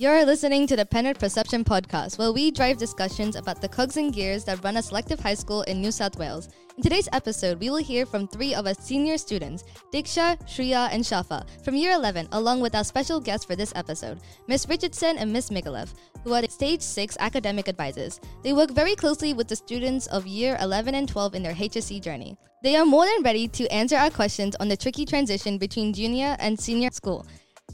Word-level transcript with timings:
You're 0.00 0.24
listening 0.24 0.66
to 0.68 0.76
the 0.76 0.86
Penrith 0.86 1.18
Perception 1.18 1.62
Podcast, 1.62 2.16
where 2.16 2.32
we 2.32 2.50
drive 2.50 2.78
discussions 2.78 3.36
about 3.36 3.60
the 3.60 3.68
cogs 3.68 3.98
and 3.98 4.10
gears 4.10 4.44
that 4.44 4.64
run 4.64 4.78
a 4.78 4.82
selective 4.82 5.20
high 5.20 5.34
school 5.34 5.60
in 5.64 5.82
New 5.82 5.92
South 5.92 6.16
Wales. 6.16 6.48
In 6.74 6.82
today's 6.82 7.10
episode, 7.12 7.60
we 7.60 7.68
will 7.68 7.76
hear 7.76 8.06
from 8.06 8.26
three 8.26 8.54
of 8.54 8.66
our 8.66 8.72
senior 8.72 9.18
students, 9.18 9.62
Diksha, 9.92 10.40
Shriya, 10.48 10.88
and 10.90 11.04
Shafa, 11.04 11.44
from 11.62 11.74
Year 11.74 11.92
11, 11.92 12.28
along 12.32 12.60
with 12.60 12.74
our 12.74 12.82
special 12.82 13.20
guests 13.20 13.44
for 13.44 13.56
this 13.56 13.74
episode, 13.76 14.20
Miss 14.46 14.66
Richardson 14.66 15.18
and 15.18 15.30
Miss 15.30 15.50
Micallef, 15.50 15.92
who 16.24 16.32
are 16.32 16.48
Stage 16.48 16.80
6 16.80 17.18
academic 17.20 17.68
advisors. 17.68 18.22
They 18.42 18.54
work 18.54 18.70
very 18.70 18.94
closely 18.94 19.34
with 19.34 19.48
the 19.48 19.56
students 19.56 20.06
of 20.06 20.26
Year 20.26 20.56
11 20.62 20.94
and 20.94 21.10
12 21.10 21.34
in 21.34 21.42
their 21.42 21.52
HSC 21.52 22.00
journey. 22.00 22.38
They 22.62 22.76
are 22.76 22.86
more 22.86 23.04
than 23.04 23.22
ready 23.22 23.48
to 23.48 23.68
answer 23.68 23.96
our 23.96 24.10
questions 24.10 24.56
on 24.60 24.68
the 24.68 24.78
tricky 24.78 25.04
transition 25.04 25.58
between 25.58 25.92
junior 25.92 26.36
and 26.38 26.58
senior 26.58 26.90
school 26.90 27.26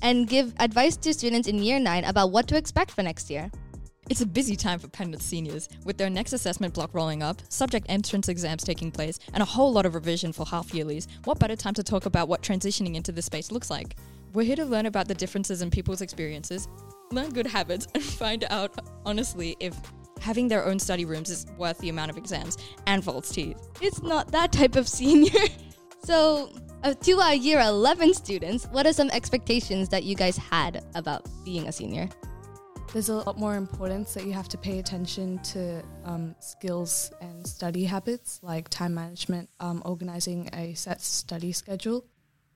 and 0.02 0.28
give 0.28 0.54
advice 0.58 0.96
to 0.98 1.12
students 1.12 1.48
in 1.48 1.62
year 1.62 1.78
9 1.78 2.04
about 2.04 2.30
what 2.30 2.46
to 2.48 2.56
expect 2.56 2.90
for 2.90 3.02
next 3.02 3.30
year. 3.30 3.50
It's 4.08 4.20
a 4.20 4.26
busy 4.26 4.54
time 4.54 4.78
for 4.78 4.86
Penrith 4.86 5.20
seniors, 5.20 5.68
with 5.84 5.98
their 5.98 6.08
next 6.08 6.32
assessment 6.32 6.74
block 6.74 6.90
rolling 6.92 7.24
up, 7.24 7.42
subject 7.48 7.86
entrance 7.88 8.28
exams 8.28 8.62
taking 8.62 8.92
place, 8.92 9.18
and 9.34 9.42
a 9.42 9.46
whole 9.46 9.72
lot 9.72 9.84
of 9.84 9.96
revision 9.96 10.32
for 10.32 10.46
half 10.46 10.68
yearlies. 10.68 11.08
What 11.24 11.40
better 11.40 11.56
time 11.56 11.74
to 11.74 11.82
talk 11.82 12.06
about 12.06 12.28
what 12.28 12.40
transitioning 12.40 12.94
into 12.94 13.10
this 13.10 13.26
space 13.26 13.50
looks 13.50 13.68
like? 13.68 13.96
We're 14.32 14.44
here 14.44 14.56
to 14.56 14.64
learn 14.64 14.86
about 14.86 15.08
the 15.08 15.14
differences 15.14 15.60
in 15.60 15.70
people's 15.70 16.02
experiences, 16.02 16.68
learn 17.10 17.30
good 17.30 17.48
habits, 17.48 17.88
and 17.94 18.02
find 18.04 18.44
out, 18.48 18.78
honestly, 19.04 19.56
if 19.58 19.74
having 20.20 20.46
their 20.46 20.64
own 20.64 20.78
study 20.78 21.04
rooms 21.04 21.28
is 21.28 21.46
worth 21.58 21.78
the 21.78 21.88
amount 21.88 22.10
of 22.10 22.16
exams 22.16 22.56
and 22.86 23.04
false 23.04 23.30
teeth. 23.30 23.58
It's 23.80 24.02
not 24.02 24.30
that 24.32 24.52
type 24.52 24.76
of 24.76 24.88
senior. 24.88 25.40
so, 26.04 26.50
to 26.94 27.20
our 27.20 27.34
year 27.34 27.60
11 27.60 28.14
students, 28.14 28.66
what 28.66 28.86
are 28.86 28.92
some 28.92 29.10
expectations 29.10 29.88
that 29.88 30.04
you 30.04 30.14
guys 30.14 30.36
had 30.36 30.84
about 30.94 31.26
being 31.44 31.66
a 31.66 31.72
senior? 31.72 32.08
There's 32.92 33.08
a 33.08 33.16
lot 33.16 33.38
more 33.38 33.56
importance 33.56 34.14
that 34.14 34.24
you 34.24 34.32
have 34.32 34.48
to 34.48 34.58
pay 34.58 34.78
attention 34.78 35.38
to 35.40 35.82
um, 36.04 36.34
skills 36.38 37.12
and 37.20 37.46
study 37.46 37.84
habits 37.84 38.40
like 38.42 38.68
time 38.68 38.94
management, 38.94 39.50
um, 39.60 39.82
organizing 39.84 40.48
a 40.52 40.74
set 40.74 41.02
study 41.02 41.52
schedule. 41.52 42.04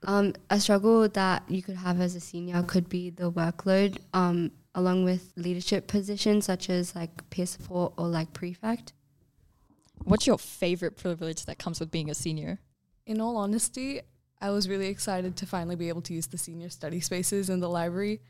Um, 0.05 0.35
a 0.49 0.59
struggle 0.61 1.09
that 1.09 1.43
you 1.49 1.63
could 1.63 1.77
have 1.77 2.01
as 2.01 2.15
a 2.15 2.21
senior 2.21 2.63
could 2.63 2.89
be 2.89 3.11
the 3.11 3.31
workload, 3.31 3.99
um, 4.15 4.53
along 4.75 5.05
with 5.05 5.33
leadership 5.37 5.89
positions 5.89 6.47
such 6.47 6.71
as 6.71 6.95
like 6.95 7.29
peer 7.31 7.47
support 7.47 7.93
or 7.99 8.07
like 8.07 8.33
prefect. 8.33 8.93
What's 10.05 10.27
your 10.27 10.39
favorite 10.39 10.97
privilege 10.97 11.45
that 11.45 11.59
comes 11.59 11.81
with 11.81 11.91
being 11.91 12.09
a 12.09 12.15
senior? 12.15 12.61
In 13.05 13.21
all 13.21 13.37
honesty, 13.37 14.01
I 14.41 14.51
was 14.51 14.69
really 14.69 14.87
excited 14.87 15.37
to 15.37 15.47
finally 15.47 15.77
be 15.77 15.89
able 15.89 16.03
to 16.03 16.15
use 16.15 16.27
the 16.27 16.39
senior 16.39 16.71
study 16.71 17.01
spaces 17.01 17.51
in 17.51 17.61
the 17.61 17.69
library. 17.69 18.21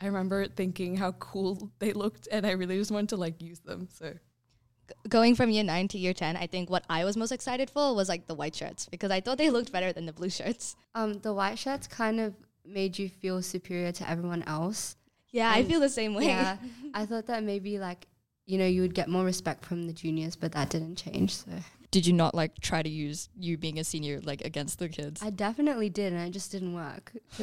I 0.00 0.06
remember 0.06 0.46
thinking 0.46 0.96
how 0.96 1.12
cool 1.12 1.70
they 1.78 1.92
looked, 1.92 2.28
and 2.30 2.46
I 2.46 2.52
really 2.52 2.78
just 2.78 2.90
wanted 2.90 3.10
to 3.10 3.16
like 3.16 3.40
use 3.40 3.60
them. 3.60 3.88
So 3.92 4.14
going 5.08 5.34
from 5.34 5.50
year 5.50 5.64
9 5.64 5.88
to 5.88 5.98
year 5.98 6.14
10 6.14 6.36
i 6.36 6.46
think 6.46 6.70
what 6.70 6.84
i 6.88 7.04
was 7.04 7.16
most 7.16 7.32
excited 7.32 7.68
for 7.68 7.94
was 7.94 8.08
like 8.08 8.26
the 8.26 8.34
white 8.34 8.54
shirts 8.54 8.86
because 8.88 9.10
i 9.10 9.20
thought 9.20 9.36
they 9.36 9.50
looked 9.50 9.72
better 9.72 9.92
than 9.92 10.06
the 10.06 10.12
blue 10.12 10.30
shirts 10.30 10.76
um, 10.94 11.14
the 11.20 11.34
white 11.34 11.58
shirts 11.58 11.88
kind 11.88 12.20
of 12.20 12.34
made 12.64 12.96
you 12.96 13.08
feel 13.08 13.42
superior 13.42 13.90
to 13.90 14.08
everyone 14.08 14.44
else 14.44 14.94
yeah 15.30 15.52
and 15.54 15.64
i 15.64 15.68
feel 15.68 15.80
the 15.80 15.88
same 15.88 16.14
way 16.14 16.26
yeah 16.26 16.56
i 16.94 17.04
thought 17.04 17.26
that 17.26 17.42
maybe 17.42 17.80
like 17.80 18.06
you 18.44 18.58
know 18.58 18.66
you 18.66 18.80
would 18.80 18.94
get 18.94 19.08
more 19.08 19.24
respect 19.24 19.64
from 19.64 19.86
the 19.86 19.92
juniors 19.92 20.36
but 20.36 20.52
that 20.52 20.70
didn't 20.70 20.96
change 20.96 21.34
so 21.34 21.50
did 21.96 22.06
you 22.06 22.12
not 22.12 22.34
like 22.34 22.60
try 22.60 22.82
to 22.82 22.90
use 22.90 23.30
you 23.38 23.56
being 23.56 23.78
a 23.78 23.84
senior 23.84 24.20
like 24.22 24.42
against 24.42 24.78
the 24.78 24.86
kids? 24.86 25.22
I 25.22 25.30
definitely 25.30 25.88
did, 25.88 26.12
and 26.12 26.28
it 26.28 26.30
just 26.30 26.52
didn't 26.52 26.74
work. 26.74 27.10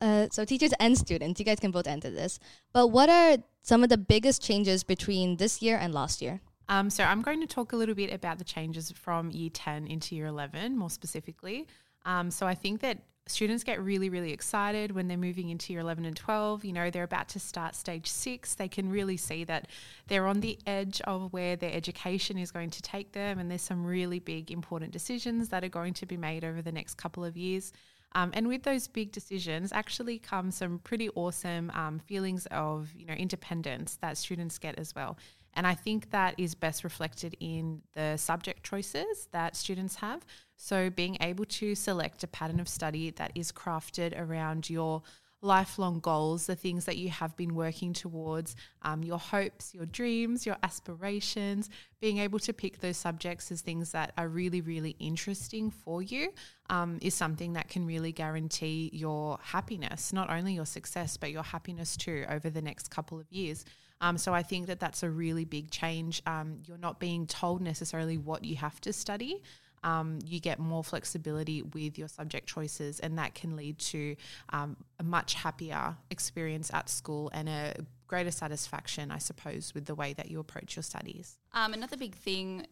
uh, 0.00 0.26
so 0.32 0.44
teachers 0.44 0.72
and 0.80 0.98
students, 0.98 1.38
you 1.38 1.46
guys 1.46 1.60
can 1.60 1.70
both 1.70 1.86
enter 1.86 2.10
this. 2.10 2.40
But 2.72 2.88
what 2.88 3.08
are 3.08 3.36
some 3.62 3.84
of 3.84 3.88
the 3.88 3.96
biggest 3.96 4.42
changes 4.42 4.82
between 4.82 5.36
this 5.36 5.62
year 5.62 5.78
and 5.80 5.94
last 5.94 6.20
year? 6.20 6.40
Um, 6.68 6.90
so 6.90 7.04
I'm 7.04 7.22
going 7.22 7.40
to 7.40 7.46
talk 7.46 7.72
a 7.72 7.76
little 7.76 7.94
bit 7.94 8.12
about 8.12 8.38
the 8.38 8.44
changes 8.44 8.90
from 8.90 9.30
year 9.30 9.50
10 9.54 9.86
into 9.86 10.16
year 10.16 10.26
11 10.26 10.76
more 10.76 10.90
specifically. 10.90 11.68
Um, 12.04 12.32
so 12.32 12.48
I 12.48 12.56
think 12.56 12.80
that 12.80 12.98
students 13.26 13.64
get 13.64 13.82
really, 13.82 14.08
really 14.08 14.32
excited 14.32 14.92
when 14.92 15.08
they're 15.08 15.16
moving 15.16 15.48
into 15.48 15.72
year 15.72 15.80
11 15.80 16.04
and 16.04 16.16
12. 16.16 16.64
You 16.64 16.72
know, 16.72 16.90
they're 16.90 17.02
about 17.02 17.28
to 17.30 17.40
start 17.40 17.74
stage 17.74 18.06
six. 18.06 18.54
They 18.54 18.68
can 18.68 18.88
really 18.90 19.16
see 19.16 19.44
that 19.44 19.68
they're 20.06 20.26
on 20.26 20.40
the 20.40 20.58
edge 20.66 21.00
of 21.02 21.32
where 21.32 21.56
their 21.56 21.72
education 21.72 22.38
is 22.38 22.50
going 22.50 22.70
to 22.70 22.82
take 22.82 23.12
them. 23.12 23.38
And 23.38 23.50
there's 23.50 23.62
some 23.62 23.84
really 23.84 24.20
big, 24.20 24.50
important 24.50 24.92
decisions 24.92 25.48
that 25.48 25.64
are 25.64 25.68
going 25.68 25.94
to 25.94 26.06
be 26.06 26.16
made 26.16 26.44
over 26.44 26.62
the 26.62 26.72
next 26.72 26.94
couple 26.94 27.24
of 27.24 27.36
years. 27.36 27.72
Um, 28.12 28.30
and 28.32 28.48
with 28.48 28.62
those 28.62 28.88
big 28.88 29.12
decisions, 29.12 29.72
actually 29.72 30.18
come 30.18 30.50
some 30.50 30.78
pretty 30.78 31.10
awesome 31.10 31.70
um, 31.74 31.98
feelings 31.98 32.46
of 32.46 32.90
you 32.96 33.04
know 33.04 33.12
independence 33.12 33.98
that 34.00 34.16
students 34.16 34.58
get 34.58 34.78
as 34.78 34.94
well. 34.94 35.18
And 35.56 35.66
I 35.66 35.74
think 35.74 36.10
that 36.10 36.34
is 36.38 36.54
best 36.54 36.84
reflected 36.84 37.36
in 37.40 37.82
the 37.94 38.16
subject 38.16 38.62
choices 38.62 39.28
that 39.32 39.56
students 39.56 39.96
have. 39.96 40.24
So, 40.56 40.90
being 40.90 41.16
able 41.20 41.46
to 41.46 41.74
select 41.74 42.22
a 42.22 42.26
pattern 42.28 42.60
of 42.60 42.68
study 42.68 43.10
that 43.12 43.32
is 43.34 43.50
crafted 43.52 44.18
around 44.18 44.70
your 44.70 45.02
lifelong 45.42 46.00
goals, 46.00 46.46
the 46.46 46.56
things 46.56 46.84
that 46.86 46.96
you 46.96 47.08
have 47.08 47.36
been 47.36 47.54
working 47.54 47.92
towards, 47.92 48.56
um, 48.82 49.02
your 49.02 49.18
hopes, 49.18 49.74
your 49.74 49.86
dreams, 49.86 50.46
your 50.46 50.56
aspirations, 50.62 51.70
being 52.00 52.18
able 52.18 52.38
to 52.38 52.52
pick 52.52 52.80
those 52.80 52.96
subjects 52.96 53.50
as 53.52 53.60
things 53.60 53.92
that 53.92 54.12
are 54.18 54.28
really, 54.28 54.60
really 54.60 54.96
interesting 54.98 55.70
for 55.70 56.02
you 56.02 56.32
um, 56.70 56.98
is 57.00 57.14
something 57.14 57.52
that 57.52 57.68
can 57.68 57.86
really 57.86 58.12
guarantee 58.12 58.90
your 58.92 59.38
happiness, 59.42 60.12
not 60.12 60.30
only 60.30 60.54
your 60.54 60.66
success, 60.66 61.16
but 61.16 61.30
your 61.30 61.42
happiness 61.42 61.96
too 61.96 62.24
over 62.28 62.50
the 62.50 62.62
next 62.62 62.90
couple 62.90 63.18
of 63.20 63.30
years. 63.30 63.64
Um, 64.00 64.18
so 64.18 64.34
I 64.34 64.42
think 64.42 64.66
that 64.66 64.80
that's 64.80 65.02
a 65.02 65.10
really 65.10 65.44
big 65.44 65.70
change. 65.70 66.22
Um, 66.26 66.58
you're 66.66 66.78
not 66.78 67.00
being 67.00 67.26
told 67.26 67.62
necessarily 67.62 68.18
what 68.18 68.44
you 68.44 68.56
have 68.56 68.80
to 68.82 68.92
study. 68.92 69.42
Um, 69.82 70.18
you 70.24 70.40
get 70.40 70.58
more 70.58 70.82
flexibility 70.82 71.62
with 71.62 71.98
your 71.98 72.08
subject 72.08 72.48
choices, 72.48 72.98
and 73.00 73.18
that 73.18 73.34
can 73.34 73.56
lead 73.56 73.78
to 73.78 74.16
um, 74.50 74.76
a 74.98 75.04
much 75.04 75.34
happier 75.34 75.96
experience 76.10 76.70
at 76.74 76.88
school 76.88 77.30
and 77.32 77.48
a 77.48 77.74
greater 78.06 78.30
satisfaction, 78.30 79.10
I 79.10 79.18
suppose, 79.18 79.74
with 79.74 79.86
the 79.86 79.94
way 79.94 80.12
that 80.14 80.30
you 80.30 80.40
approach 80.40 80.76
your 80.76 80.82
studies. 80.82 81.38
Um, 81.52 81.72
another 81.72 81.96
big 81.96 82.14
thing 82.14 82.66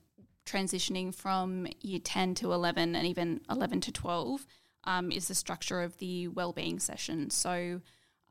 transitioning 0.44 1.14
from 1.14 1.66
year 1.80 2.00
10 2.02 2.34
to 2.36 2.52
11 2.52 2.94
and 2.94 3.06
even 3.06 3.40
11 3.48 3.80
to 3.82 3.92
12 3.92 4.46
um, 4.84 5.10
is 5.10 5.28
the 5.28 5.34
structure 5.34 5.82
of 5.82 5.96
the 5.98 6.28
wellbeing 6.28 6.78
session. 6.78 7.30
So 7.30 7.80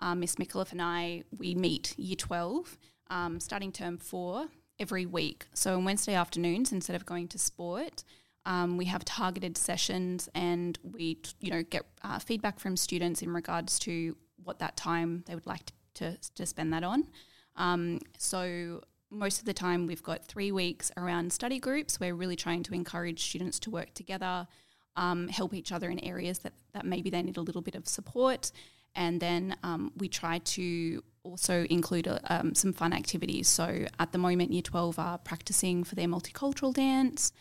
um, 0.04 0.20
Miss 0.20 0.36
Micallef 0.36 0.74
and 0.74 0.82
I, 0.82 1.24
we 1.36 1.56
meet 1.56 1.98
year 1.98 2.18
12, 2.18 2.78
um, 3.10 3.40
starting 3.40 3.72
term 3.72 3.98
four, 3.98 4.48
every 4.78 5.06
week. 5.06 5.46
So 5.54 5.76
on 5.78 5.86
Wednesday 5.86 6.14
afternoons, 6.14 6.74
instead 6.74 6.98
of 6.98 7.06
going 7.06 7.30
to 7.30 7.40
sport, 7.40 8.04
um, 8.46 8.76
we 8.76 8.84
have 8.86 9.06
targeted 9.06 9.58
sessions 9.58 10.28
and 10.36 10.78
we, 10.84 11.20
you 11.40 11.52
know, 11.52 11.64
get 11.64 11.84
uh, 12.02 12.20
feedback 12.20 12.60
from 12.60 12.76
students 12.76 13.22
in 13.22 13.34
regards 13.34 13.80
to 13.80 14.18
what 14.44 14.60
that 14.60 14.76
time 14.76 15.24
they 15.26 15.36
would 15.36 15.48
like 15.48 15.66
to, 15.68 15.74
to, 15.94 16.18
to 16.36 16.46
spend 16.46 16.74
that 16.74 16.84
on. 16.84 17.08
Um, 17.56 18.00
so 18.18 18.82
most 19.10 19.40
of 19.40 19.46
the 19.46 19.54
time 19.54 19.88
we've 19.88 20.04
got 20.04 20.26
three 20.26 20.52
weeks 20.52 20.92
around 20.98 21.32
study 21.32 21.60
groups. 21.60 21.98
We're 21.98 22.16
really 22.16 22.36
trying 22.36 22.64
to 22.64 22.74
encourage 22.74 23.24
students 23.24 23.58
to 23.60 23.70
work 23.70 23.94
together, 23.94 24.48
um, 24.98 25.30
help 25.30 25.54
each 25.54 25.72
other 25.72 25.90
in 25.90 26.00
areas 26.00 26.40
that, 26.40 26.52
that 26.74 26.86
maybe 26.86 27.10
they 27.10 27.22
need 27.22 27.38
a 27.38 27.42
little 27.42 27.62
bit 27.62 27.76
of 27.76 27.88
support. 27.88 28.52
And 28.96 29.20
then 29.20 29.56
um, 29.64 29.92
we 29.98 30.08
try 30.08 30.40
to 30.40 31.04
also 31.24 31.66
include 31.70 32.08
uh, 32.08 32.20
um, 32.28 32.54
some 32.54 32.74
fun 32.74 32.94
activities. 32.94 33.48
So 33.48 33.86
at 34.00 34.12
the 34.12 34.18
moment, 34.18 34.52
Year 34.52 34.62
12 34.62 35.00
are 35.00 35.18
practicing 35.18 35.84
for 35.84 35.96
their 35.96 36.08
multicultural 36.08 36.74
dance. 36.74 37.32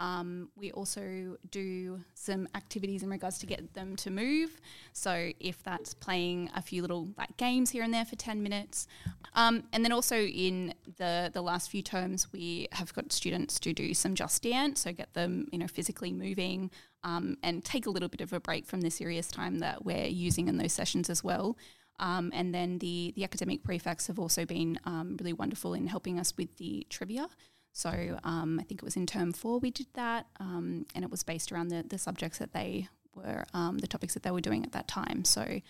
Um, 0.00 0.50
we 0.56 0.70
also 0.70 1.36
do 1.50 2.00
some 2.14 2.46
activities 2.54 3.02
in 3.02 3.10
regards 3.10 3.38
to 3.40 3.46
get 3.46 3.74
them 3.74 3.96
to 3.96 4.10
move. 4.10 4.60
So 4.92 5.32
if 5.40 5.62
that's 5.64 5.92
playing 5.92 6.50
a 6.54 6.62
few 6.62 6.82
little 6.82 7.08
like 7.18 7.36
games 7.36 7.70
here 7.70 7.82
and 7.82 7.92
there 7.92 8.04
for 8.04 8.14
ten 8.14 8.42
minutes, 8.42 8.86
um, 9.34 9.64
and 9.72 9.84
then 9.84 9.90
also 9.90 10.16
in 10.16 10.74
the 10.98 11.30
the 11.32 11.42
last 11.42 11.70
few 11.70 11.82
terms 11.82 12.32
we 12.32 12.68
have 12.72 12.94
got 12.94 13.12
students 13.12 13.58
to 13.60 13.72
do 13.72 13.92
some 13.92 14.14
just 14.14 14.42
dance, 14.42 14.82
so 14.82 14.92
get 14.92 15.14
them 15.14 15.48
you 15.50 15.58
know 15.58 15.66
physically 15.66 16.12
moving 16.12 16.70
um, 17.04 17.36
and 17.42 17.64
take 17.64 17.86
a 17.86 17.90
little 17.90 18.08
bit 18.08 18.20
of 18.20 18.32
a 18.32 18.40
break 18.40 18.66
from 18.66 18.80
the 18.80 18.90
serious 18.90 19.28
time 19.28 19.60
that 19.60 19.84
we're 19.84 20.06
using 20.06 20.48
in 20.48 20.58
those 20.58 20.72
sessions 20.72 21.08
as 21.10 21.22
well. 21.22 21.56
Um, 22.00 22.30
and 22.34 22.54
then 22.54 22.78
the 22.78 23.12
the 23.16 23.24
academic 23.24 23.64
prefects 23.64 24.06
have 24.06 24.18
also 24.18 24.44
been 24.44 24.78
um, 24.84 25.16
really 25.18 25.32
wonderful 25.32 25.74
in 25.74 25.88
helping 25.88 26.18
us 26.18 26.32
with 26.36 26.56
the 26.56 26.86
trivia. 26.88 27.28
So 27.72 28.18
um, 28.24 28.58
I 28.60 28.64
think 28.64 28.80
it 28.80 28.84
was 28.84 28.96
in 28.96 29.06
term 29.06 29.32
four 29.32 29.58
we 29.58 29.70
did 29.70 29.88
that, 29.94 30.26
um, 30.40 30.86
and 30.94 31.04
it 31.04 31.10
was 31.10 31.22
based 31.22 31.52
around 31.52 31.68
the, 31.68 31.84
the 31.86 31.98
subjects 31.98 32.38
that 32.38 32.52
they 32.52 32.88
were, 33.14 33.44
um, 33.54 33.78
the 33.78 33.86
topics 33.86 34.14
that 34.14 34.22
they 34.22 34.30
were 34.30 34.40
doing 34.40 34.64
at 34.64 34.72
that 34.72 34.88
time. 34.88 35.24
So 35.24 35.60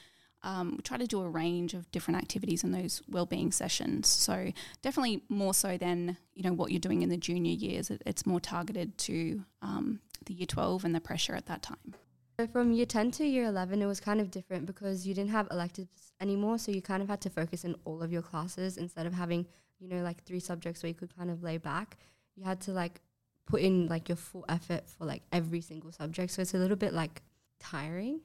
um, 0.42 0.72
we 0.76 0.82
try 0.82 0.96
to 0.96 1.06
do 1.06 1.20
a 1.20 1.28
range 1.28 1.75
of 1.75 1.90
different 1.90 2.19
activities 2.19 2.62
in 2.62 2.70
those 2.72 3.02
wellbeing 3.08 3.52
sessions. 3.52 4.08
So 4.08 4.52
definitely 4.82 5.22
more 5.28 5.54
so 5.54 5.76
than 5.76 6.16
you 6.34 6.42
know 6.42 6.52
what 6.52 6.70
you're 6.70 6.80
doing 6.80 7.02
in 7.02 7.08
the 7.08 7.16
junior 7.16 7.52
years. 7.52 7.90
It, 7.90 8.02
it's 8.06 8.26
more 8.26 8.40
targeted 8.40 8.96
to 8.98 9.44
um, 9.62 10.00
the 10.26 10.34
year 10.34 10.46
12 10.46 10.84
and 10.84 10.94
the 10.94 11.00
pressure 11.00 11.34
at 11.34 11.46
that 11.46 11.62
time. 11.62 11.94
So 12.38 12.46
from 12.46 12.72
year 12.72 12.86
10 12.86 13.10
to 13.12 13.26
year 13.26 13.44
11, 13.44 13.82
it 13.82 13.86
was 13.86 13.98
kind 13.98 14.20
of 14.20 14.30
different 14.30 14.66
because 14.66 15.06
you 15.06 15.12
didn't 15.12 15.30
have 15.30 15.48
electives 15.50 16.12
anymore. 16.20 16.58
So 16.58 16.70
you 16.70 16.80
kind 16.80 17.02
of 17.02 17.08
had 17.08 17.20
to 17.22 17.30
focus 17.30 17.64
in 17.64 17.74
all 17.84 18.02
of 18.02 18.12
your 18.12 18.22
classes 18.22 18.76
instead 18.76 19.06
of 19.06 19.12
having, 19.12 19.46
you 19.80 19.88
know, 19.88 20.02
like 20.02 20.22
three 20.24 20.38
subjects 20.38 20.82
where 20.82 20.88
you 20.88 20.94
could 20.94 21.16
kind 21.16 21.30
of 21.30 21.42
lay 21.42 21.58
back. 21.58 21.96
You 22.36 22.44
had 22.44 22.60
to 22.62 22.72
like 22.72 23.00
put 23.46 23.60
in 23.62 23.88
like 23.88 24.08
your 24.08 24.16
full 24.16 24.44
effort 24.48 24.88
for 24.88 25.04
like 25.04 25.22
every 25.32 25.60
single 25.60 25.90
subject. 25.90 26.30
So 26.32 26.42
it's 26.42 26.54
a 26.54 26.58
little 26.58 26.76
bit 26.76 26.92
like 26.92 27.22
tiring. 27.58 28.20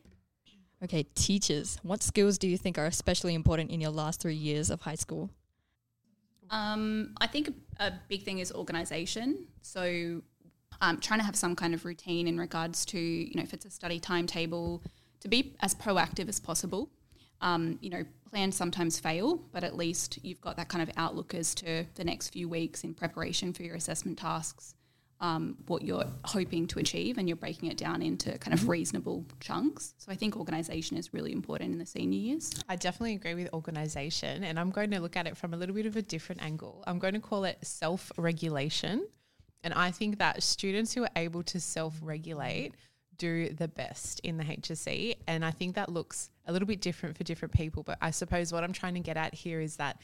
Okay, 0.83 1.03
teachers, 1.15 1.79
what 1.81 2.03
skills 2.03 2.37
do 2.37 2.47
you 2.47 2.57
think 2.57 2.77
are 2.77 2.85
especially 2.85 3.33
important 3.33 3.71
in 3.71 3.79
your 3.79 3.91
last 3.91 4.19
three 4.19 4.35
years 4.35 4.69
of 4.69 4.81
high 4.81 4.95
school? 4.95 5.29
Um, 6.49 7.15
I 7.21 7.27
think 7.27 7.47
a, 7.79 7.85
a 7.87 7.93
big 8.09 8.23
thing 8.23 8.39
is 8.39 8.51
organization. 8.51 9.47
So, 9.61 10.21
um, 10.81 10.99
trying 10.99 11.19
to 11.19 11.25
have 11.25 11.35
some 11.35 11.55
kind 11.55 11.73
of 11.73 11.85
routine 11.85 12.27
in 12.27 12.37
regards 12.37 12.85
to, 12.87 12.99
you 12.99 13.35
know, 13.35 13.43
if 13.43 13.53
it's 13.53 13.65
a 13.65 13.69
study 13.69 13.99
timetable, 13.99 14.83
to 15.21 15.27
be 15.27 15.55
as 15.61 15.73
proactive 15.73 16.27
as 16.29 16.39
possible. 16.39 16.89
Um, 17.41 17.77
you 17.81 17.89
know, 17.89 18.03
plans 18.29 18.55
sometimes 18.55 18.99
fail, 18.99 19.41
but 19.51 19.63
at 19.63 19.75
least 19.75 20.17
you've 20.23 20.41
got 20.41 20.57
that 20.57 20.69
kind 20.69 20.81
of 20.81 20.89
outlook 20.97 21.33
as 21.35 21.53
to 21.55 21.85
the 21.95 22.03
next 22.03 22.29
few 22.29 22.47
weeks 22.49 22.83
in 22.83 22.93
preparation 22.93 23.53
for 23.53 23.63
your 23.63 23.75
assessment 23.75 24.17
tasks, 24.17 24.75
um, 25.19 25.55
what 25.67 25.83
you're 25.83 26.05
hoping 26.25 26.67
to 26.67 26.79
achieve, 26.79 27.17
and 27.17 27.27
you're 27.29 27.35
breaking 27.35 27.69
it 27.69 27.77
down 27.77 28.01
into 28.01 28.37
kind 28.39 28.53
of 28.53 28.67
reasonable 28.67 29.25
chunks. 29.39 29.93
So 29.97 30.11
I 30.11 30.15
think 30.15 30.35
organisation 30.35 30.97
is 30.97 31.13
really 31.13 31.31
important 31.31 31.73
in 31.73 31.79
the 31.79 31.85
senior 31.85 32.19
years. 32.19 32.51
I 32.67 32.75
definitely 32.75 33.15
agree 33.15 33.35
with 33.35 33.53
organisation, 33.53 34.43
and 34.43 34.59
I'm 34.59 34.71
going 34.71 34.91
to 34.91 34.99
look 34.99 35.15
at 35.15 35.27
it 35.27 35.37
from 35.37 35.53
a 35.53 35.57
little 35.57 35.75
bit 35.75 35.85
of 35.85 35.95
a 35.95 36.01
different 36.01 36.41
angle. 36.41 36.83
I'm 36.87 36.97
going 36.97 37.13
to 37.13 37.19
call 37.19 37.43
it 37.43 37.57
self 37.61 38.11
regulation. 38.17 39.05
And 39.63 39.73
I 39.73 39.91
think 39.91 40.19
that 40.19 40.43
students 40.43 40.93
who 40.93 41.03
are 41.03 41.11
able 41.15 41.43
to 41.43 41.59
self 41.59 41.97
regulate 42.01 42.73
do 43.17 43.49
the 43.49 43.67
best 43.67 44.19
in 44.21 44.37
the 44.37 44.43
HSC. 44.43 45.15
And 45.27 45.45
I 45.45 45.51
think 45.51 45.75
that 45.75 45.89
looks 45.89 46.29
a 46.45 46.51
little 46.51 46.67
bit 46.67 46.81
different 46.81 47.17
for 47.17 47.23
different 47.23 47.53
people. 47.53 47.83
But 47.83 47.97
I 48.01 48.11
suppose 48.11 48.51
what 48.51 48.63
I'm 48.63 48.73
trying 48.73 48.95
to 48.95 48.99
get 48.99 49.17
at 49.17 49.33
here 49.33 49.61
is 49.61 49.77
that 49.77 50.01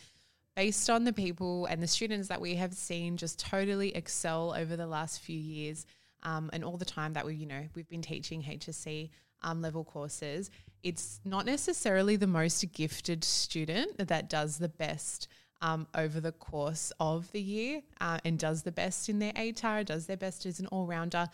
based 0.56 0.90
on 0.90 1.04
the 1.04 1.14
people 1.14 1.66
and 1.66 1.82
the 1.82 1.88
students 1.88 2.28
that 2.28 2.42
we 2.42 2.56
have 2.56 2.74
seen 2.74 3.18
just 3.18 3.40
totally 3.40 3.96
excel 3.96 4.54
over 4.56 4.76
the 4.76 4.88
last 4.88 5.22
few 5.22 5.38
years 5.38 5.86
um, 6.24 6.50
and 6.54 6.64
all 6.64 6.78
the 6.78 6.86
time 6.86 7.14
that 7.14 7.26
we, 7.26 7.36
you 7.36 7.46
know, 7.46 7.64
we've 7.76 7.88
been 7.88 8.02
teaching 8.02 8.44
HSC 8.44 9.10
um, 9.42 9.62
level 9.62 9.84
courses, 9.84 10.52
it's 10.84 11.20
not 11.24 11.46
necessarily 11.46 12.16
the 12.16 12.28
most 12.28 12.72
gifted 12.74 13.24
student 13.24 14.08
that 14.08 14.30
does 14.30 14.58
the 14.58 14.70
best 14.70 15.28
um, 15.62 15.88
over 15.96 16.20
the 16.20 16.32
course 16.32 16.92
of 17.00 17.32
the 17.32 17.42
year 17.42 17.82
uh, 18.00 18.20
and 18.24 18.40
does 18.40 18.64
the 18.64 18.72
best 18.72 19.10
in 19.10 19.20
their 19.20 19.34
ATAR, 19.34 19.86
does 19.86 20.06
their 20.06 20.18
best 20.18 20.46
as 20.46 20.60
an 20.60 20.68
all 20.68 20.86
rounder. 20.86 21.30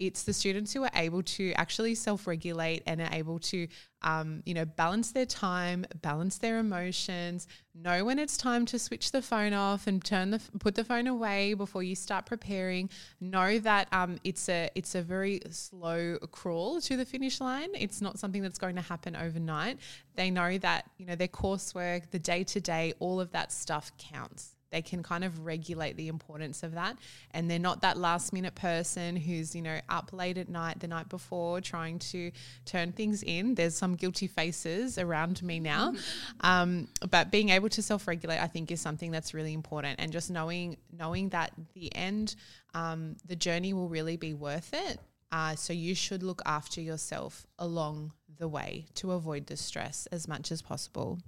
It's 0.00 0.22
the 0.22 0.32
students 0.32 0.72
who 0.72 0.82
are 0.82 0.90
able 0.94 1.22
to 1.22 1.52
actually 1.52 1.94
self 1.94 2.26
regulate 2.26 2.82
and 2.86 3.02
are 3.02 3.12
able 3.12 3.38
to, 3.38 3.68
um, 4.00 4.42
you 4.46 4.54
know, 4.54 4.64
balance 4.64 5.12
their 5.12 5.26
time, 5.26 5.84
balance 6.00 6.38
their 6.38 6.58
emotions, 6.58 7.46
know 7.74 8.04
when 8.04 8.18
it's 8.18 8.38
time 8.38 8.64
to 8.66 8.78
switch 8.78 9.12
the 9.12 9.20
phone 9.20 9.52
off 9.52 9.86
and 9.86 10.02
turn 10.02 10.30
the 10.30 10.40
put 10.58 10.74
the 10.74 10.84
phone 10.84 11.06
away 11.06 11.52
before 11.52 11.82
you 11.82 11.94
start 11.94 12.24
preparing. 12.24 12.88
Know 13.20 13.58
that 13.58 13.88
um, 13.92 14.18
it's 14.24 14.48
a 14.48 14.70
it's 14.74 14.94
a 14.94 15.02
very 15.02 15.42
slow 15.50 16.16
crawl 16.32 16.80
to 16.80 16.96
the 16.96 17.04
finish 17.04 17.38
line. 17.38 17.68
It's 17.74 18.00
not 18.00 18.18
something 18.18 18.40
that's 18.40 18.58
going 18.58 18.76
to 18.76 18.82
happen 18.82 19.14
overnight. 19.14 19.78
They 20.14 20.30
know 20.30 20.56
that 20.58 20.86
you 20.96 21.04
know 21.04 21.14
their 21.14 21.28
coursework, 21.28 22.10
the 22.10 22.18
day 22.18 22.42
to 22.44 22.60
day, 22.60 22.94
all 23.00 23.20
of 23.20 23.32
that 23.32 23.52
stuff 23.52 23.92
counts 23.98 24.54
they 24.70 24.82
can 24.82 25.02
kind 25.02 25.24
of 25.24 25.44
regulate 25.44 25.96
the 25.96 26.08
importance 26.08 26.62
of 26.62 26.72
that. 26.72 26.96
And 27.32 27.50
they're 27.50 27.58
not 27.58 27.82
that 27.82 27.96
last 27.96 28.32
minute 28.32 28.54
person 28.54 29.16
who's 29.16 29.54
you 29.54 29.62
know 29.62 29.80
up 29.88 30.12
late 30.12 30.38
at 30.38 30.48
night 30.48 30.80
the 30.80 30.88
night 30.88 31.08
before 31.08 31.60
trying 31.60 31.98
to 31.98 32.30
turn 32.64 32.92
things 32.92 33.22
in. 33.22 33.54
There's 33.54 33.76
some 33.76 33.94
guilty 33.94 34.26
faces 34.26 34.98
around 34.98 35.42
me 35.42 35.60
now. 35.60 35.94
Um, 36.40 36.88
but 37.10 37.30
being 37.30 37.50
able 37.50 37.68
to 37.70 37.82
self-regulate 37.82 38.38
i 38.38 38.46
think 38.46 38.70
is 38.70 38.80
something 38.80 39.10
that's 39.10 39.34
really 39.34 39.52
important. 39.52 40.00
And 40.00 40.12
just 40.12 40.30
knowing 40.30 40.76
knowing 40.96 41.30
that 41.30 41.52
the 41.74 41.94
end 41.94 42.36
um, 42.74 43.16
the 43.26 43.36
journey 43.36 43.72
will 43.72 43.88
really 43.88 44.16
be 44.16 44.34
worth 44.34 44.70
it. 44.72 44.98
Uh, 45.32 45.54
so 45.54 45.72
you 45.72 45.94
should 45.94 46.22
look 46.22 46.42
after 46.44 46.80
yourself 46.80 47.46
along 47.58 48.12
the 48.38 48.48
way 48.48 48.86
to 48.94 49.12
avoid 49.12 49.46
the 49.46 49.56
stress 49.56 50.06
as 50.06 50.26
much 50.26 50.50
as 50.50 50.62
possible 50.62 51.18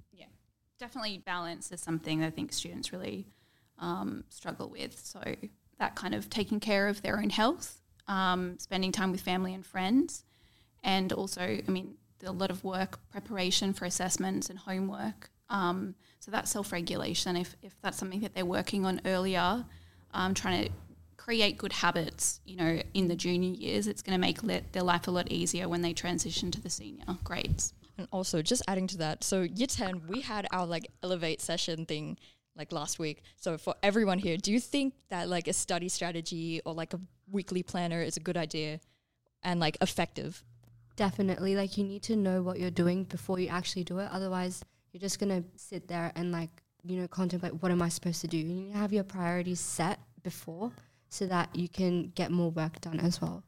definitely 0.83 1.19
balance 1.19 1.71
is 1.71 1.81
something 1.81 2.19
that 2.19 2.27
I 2.27 2.31
think 2.31 2.53
students 2.53 2.93
really 2.93 3.25
um, 3.79 4.25
struggle 4.31 4.69
with. 4.69 4.99
So 4.99 5.21
that 5.79 5.95
kind 5.95 6.13
of 6.13 6.29
taking 6.29 6.59
care 6.59 6.89
of 6.89 7.03
their 7.03 7.19
own 7.19 7.31
health, 7.31 7.81
um, 8.09 8.59
spending 8.59 8.91
time 8.91 9.13
with 9.13 9.21
family 9.21 9.55
and 9.55 9.65
friends, 9.65 10.25
and 10.83 11.13
also, 11.13 11.41
I 11.41 11.71
mean, 11.71 11.95
a 12.27 12.33
lot 12.33 12.51
of 12.51 12.65
work 12.65 12.99
preparation 13.11 13.73
for 13.73 13.85
assessments 13.85 14.51
and 14.51 14.59
homework. 14.59 15.31
Um, 15.49 15.95
so 16.19 16.33
that 16.33 16.49
self-regulation, 16.49 17.37
if, 17.37 17.55
if 17.63 17.81
that's 17.81 17.97
something 17.97 18.21
that 18.21 18.35
they're 18.35 18.45
working 18.45 18.85
on 18.85 19.01
earlier, 19.05 19.65
um, 20.13 20.35
trying 20.35 20.65
to 20.65 20.71
create 21.17 21.59
good 21.59 21.73
habits, 21.73 22.41
you 22.45 22.57
know, 22.57 22.83
in 22.93 23.07
the 23.07 23.15
junior 23.15 23.51
years, 23.51 23.87
it's 23.87 24.03
going 24.03 24.17
to 24.17 24.21
make 24.21 24.43
le- 24.43 24.63
their 24.73 24.83
life 24.83 25.07
a 25.07 25.13
lot 25.13 25.31
easier 25.31 25.69
when 25.69 25.83
they 25.83 25.93
transition 25.93 26.51
to 26.51 26.61
the 26.61 26.71
senior 26.71 27.05
grades. 27.23 27.73
And 27.99 28.09
also, 28.11 28.43
just 28.43 28.63
adding 28.69 28.87
to 28.89 28.99
that, 28.99 29.23
so 29.23 29.43
year 29.43 29.67
10, 29.67 30.09
we 30.09 30.21
had 30.21 30.47
our 30.53 30.67
like 30.67 30.91
elevate 31.03 31.41
session 31.41 31.85
thing 31.85 32.19
like 32.57 32.73
last 32.73 32.99
week. 32.99 33.23
So, 33.37 33.59
for 33.59 33.75
everyone 33.83 34.19
here, 34.19 34.37
do 34.37 34.53
you 34.53 34.61
think 34.61 34.95
that 35.11 35.29
like 35.29 35.49
a 35.49 35.53
study 35.53 35.89
strategy 35.89 36.61
or 36.65 36.75
like 36.75 36.95
a 36.95 37.01
weekly 37.31 37.63
planner 37.63 38.03
is 38.03 38.17
a 38.17 38.21
good 38.21 38.37
idea 38.37 38.81
and 39.43 39.61
like 39.61 39.77
effective? 39.81 40.43
Definitely. 40.97 41.57
Like 41.57 41.79
you 41.79 41.85
need 41.85 42.03
to 42.05 42.17
know 42.17 42.43
what 42.43 42.59
you're 42.59 42.71
doing 42.71 43.05
before 43.05 43.39
you 43.39 43.49
actually 43.49 43.85
do 43.85 43.99
it. 43.99 44.09
Otherwise, 44.11 44.63
you're 44.93 45.01
just 45.01 45.19
going 45.19 45.43
to 45.43 45.49
sit 45.57 45.89
there 45.89 46.13
and 46.15 46.33
like, 46.33 46.51
you 46.85 47.01
know, 47.01 47.09
contemplate 47.09 47.63
what 47.63 47.73
am 47.73 47.83
I 47.83 47.89
supposed 47.89 48.21
to 48.23 48.29
do? 48.29 48.37
You 48.37 48.45
need 48.45 48.73
to 48.73 48.79
have 48.79 48.93
your 48.93 49.05
priorities 49.05 49.61
set 49.61 49.99
before 50.23 50.73
so 51.09 51.27
that 51.27 51.55
you 51.55 51.69
can 51.69 52.13
get 52.15 52.31
more 52.31 52.51
work 52.51 52.81
done 52.81 53.01
as 53.01 53.21
well. 53.21 53.43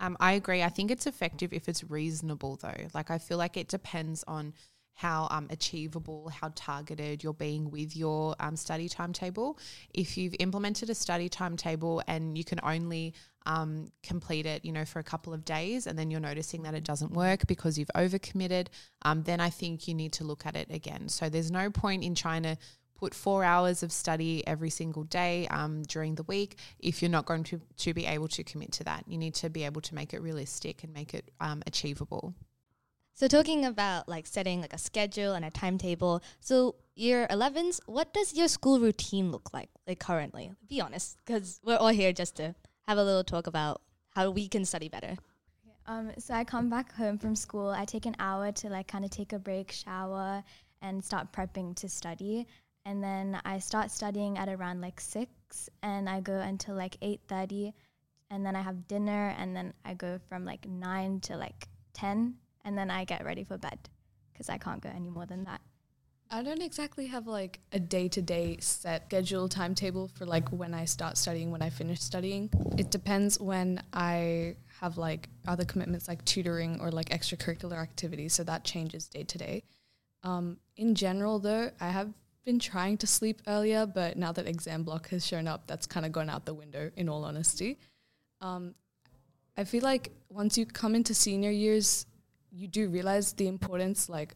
Um, 0.00 0.16
I 0.20 0.32
agree. 0.32 0.62
I 0.62 0.68
think 0.68 0.90
it's 0.90 1.06
effective 1.06 1.52
if 1.52 1.68
it's 1.68 1.82
reasonable, 1.84 2.56
though. 2.56 2.86
Like, 2.94 3.10
I 3.10 3.18
feel 3.18 3.38
like 3.38 3.56
it 3.56 3.68
depends 3.68 4.24
on 4.28 4.54
how 4.94 5.28
um, 5.30 5.46
achievable, 5.50 6.28
how 6.28 6.50
targeted 6.56 7.22
you're 7.22 7.32
being 7.32 7.70
with 7.70 7.96
your 7.96 8.34
um, 8.40 8.56
study 8.56 8.88
timetable. 8.88 9.56
If 9.94 10.18
you've 10.18 10.34
implemented 10.40 10.90
a 10.90 10.94
study 10.94 11.28
timetable 11.28 12.02
and 12.08 12.36
you 12.36 12.42
can 12.42 12.58
only 12.64 13.14
um, 13.46 13.92
complete 14.02 14.44
it, 14.44 14.64
you 14.64 14.72
know, 14.72 14.84
for 14.84 14.98
a 14.98 15.04
couple 15.04 15.32
of 15.32 15.44
days, 15.44 15.86
and 15.86 15.96
then 15.96 16.10
you're 16.10 16.20
noticing 16.20 16.64
that 16.64 16.74
it 16.74 16.82
doesn't 16.82 17.12
work 17.12 17.46
because 17.46 17.78
you've 17.78 17.90
overcommitted, 17.94 18.66
um, 19.02 19.22
then 19.22 19.40
I 19.40 19.50
think 19.50 19.86
you 19.86 19.94
need 19.94 20.12
to 20.14 20.24
look 20.24 20.44
at 20.46 20.56
it 20.56 20.66
again. 20.68 21.08
So 21.08 21.28
there's 21.28 21.52
no 21.52 21.70
point 21.70 22.02
in 22.02 22.16
trying 22.16 22.42
to 22.42 22.56
put 22.98 23.14
four 23.14 23.44
hours 23.44 23.82
of 23.82 23.92
study 23.92 24.46
every 24.46 24.70
single 24.70 25.04
day 25.04 25.46
um, 25.48 25.82
during 25.84 26.16
the 26.16 26.24
week 26.24 26.58
if 26.78 27.00
you're 27.00 27.10
not 27.10 27.24
going 27.24 27.44
to, 27.44 27.60
to 27.76 27.94
be 27.94 28.04
able 28.04 28.28
to 28.28 28.42
commit 28.42 28.72
to 28.72 28.84
that. 28.84 29.04
You 29.06 29.16
need 29.16 29.34
to 29.36 29.48
be 29.48 29.64
able 29.64 29.80
to 29.82 29.94
make 29.94 30.12
it 30.12 30.20
realistic 30.20 30.84
and 30.84 30.92
make 30.92 31.14
it 31.14 31.30
um, 31.40 31.62
achievable. 31.66 32.34
So 33.14 33.26
talking 33.26 33.64
about 33.64 34.08
like 34.08 34.26
setting 34.26 34.60
like 34.60 34.72
a 34.72 34.78
schedule 34.78 35.32
and 35.32 35.44
a 35.44 35.50
timetable. 35.50 36.22
So 36.40 36.76
year 36.94 37.26
11s, 37.30 37.80
what 37.86 38.12
does 38.14 38.34
your 38.34 38.46
school 38.46 38.78
routine 38.78 39.32
look 39.32 39.52
like 39.52 39.70
like 39.86 39.98
currently? 39.98 40.52
Be 40.68 40.80
honest, 40.80 41.16
because 41.24 41.60
we're 41.64 41.76
all 41.76 41.88
here 41.88 42.12
just 42.12 42.36
to 42.36 42.54
have 42.86 42.98
a 42.98 43.02
little 43.02 43.24
talk 43.24 43.46
about 43.46 43.82
how 44.10 44.30
we 44.30 44.46
can 44.46 44.64
study 44.64 44.88
better. 44.88 45.16
Um, 45.86 46.12
so 46.18 46.34
I 46.34 46.44
come 46.44 46.68
back 46.68 46.94
home 46.94 47.18
from 47.18 47.34
school. 47.34 47.70
I 47.70 47.86
take 47.86 48.06
an 48.06 48.14
hour 48.18 48.52
to 48.52 48.68
like 48.68 48.86
kind 48.86 49.04
of 49.04 49.10
take 49.10 49.32
a 49.32 49.38
break, 49.38 49.72
shower, 49.72 50.44
and 50.82 51.04
start 51.04 51.32
prepping 51.32 51.74
to 51.76 51.88
study. 51.88 52.46
And 52.88 53.04
then 53.04 53.38
I 53.44 53.58
start 53.58 53.90
studying 53.90 54.38
at 54.38 54.48
around 54.48 54.80
like 54.80 54.98
six, 54.98 55.68
and 55.82 56.08
I 56.08 56.20
go 56.20 56.38
until 56.40 56.74
like 56.74 56.96
eight 57.02 57.20
thirty, 57.28 57.74
and 58.30 58.46
then 58.46 58.56
I 58.56 58.62
have 58.62 58.88
dinner, 58.88 59.34
and 59.38 59.54
then 59.54 59.74
I 59.84 59.92
go 59.92 60.18
from 60.26 60.46
like 60.46 60.66
nine 60.66 61.20
to 61.20 61.36
like 61.36 61.68
ten, 61.92 62.36
and 62.64 62.78
then 62.78 62.90
I 62.90 63.04
get 63.04 63.26
ready 63.26 63.44
for 63.44 63.58
bed 63.58 63.78
because 64.32 64.48
I 64.48 64.56
can't 64.56 64.80
go 64.80 64.88
any 64.88 65.10
more 65.10 65.26
than 65.26 65.44
that. 65.44 65.60
I 66.30 66.42
don't 66.42 66.62
exactly 66.62 67.08
have 67.08 67.26
like 67.26 67.60
a 67.72 67.78
day 67.78 68.08
to 68.08 68.22
day 68.22 68.56
set 68.60 69.04
schedule 69.08 69.50
timetable 69.50 70.08
for 70.08 70.24
like 70.24 70.48
when 70.48 70.72
I 70.72 70.86
start 70.86 71.18
studying, 71.18 71.50
when 71.50 71.60
I 71.60 71.68
finish 71.68 72.00
studying. 72.00 72.48
It 72.78 72.90
depends 72.90 73.38
when 73.38 73.82
I 73.92 74.56
have 74.80 74.96
like 74.96 75.28
other 75.46 75.66
commitments 75.66 76.08
like 76.08 76.24
tutoring 76.24 76.80
or 76.80 76.90
like 76.90 77.10
extracurricular 77.10 77.76
activities. 77.76 78.32
So 78.32 78.44
that 78.44 78.64
changes 78.64 79.08
day 79.08 79.24
to 79.24 79.36
day. 79.36 79.64
Um, 80.22 80.56
in 80.76 80.94
general, 80.94 81.38
though, 81.38 81.70
I 81.80 81.90
have 81.90 82.14
been 82.48 82.58
trying 82.58 82.96
to 82.96 83.06
sleep 83.06 83.42
earlier, 83.46 83.84
but 83.84 84.16
now 84.16 84.32
that 84.32 84.48
exam 84.48 84.82
block 84.82 85.10
has 85.10 85.26
shown 85.26 85.46
up, 85.46 85.66
that's 85.66 85.86
kind 85.86 86.06
of 86.06 86.12
gone 86.12 86.30
out 86.30 86.46
the 86.46 86.54
window, 86.54 86.90
in 86.96 87.06
all 87.06 87.22
honesty. 87.26 87.78
Um, 88.40 88.74
I 89.58 89.64
feel 89.64 89.82
like 89.82 90.12
once 90.30 90.56
you 90.56 90.64
come 90.64 90.94
into 90.94 91.12
senior 91.12 91.50
years, 91.50 92.06
you 92.50 92.66
do 92.66 92.88
realize 92.88 93.34
the 93.34 93.48
importance, 93.48 94.08
like, 94.08 94.34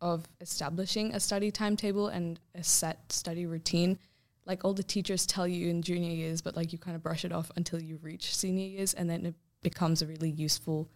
of 0.00 0.26
establishing 0.40 1.12
a 1.12 1.20
study 1.20 1.50
timetable 1.50 2.08
and 2.08 2.40
a 2.54 2.64
set 2.64 3.12
study 3.12 3.44
routine. 3.44 3.98
Like 4.46 4.64
all 4.64 4.72
the 4.72 4.82
teachers 4.82 5.26
tell 5.26 5.46
you 5.46 5.68
in 5.68 5.82
junior 5.82 6.12
years, 6.12 6.40
but 6.40 6.56
like 6.56 6.72
you 6.72 6.78
kind 6.78 6.96
of 6.96 7.02
brush 7.02 7.26
it 7.26 7.32
off 7.32 7.50
until 7.56 7.78
you 7.78 7.98
reach 8.00 8.34
senior 8.34 8.64
years, 8.64 8.94
and 8.94 9.10
then 9.10 9.26
it 9.26 9.34
becomes 9.60 10.00
a 10.00 10.06
really 10.06 10.30
useful 10.30 10.88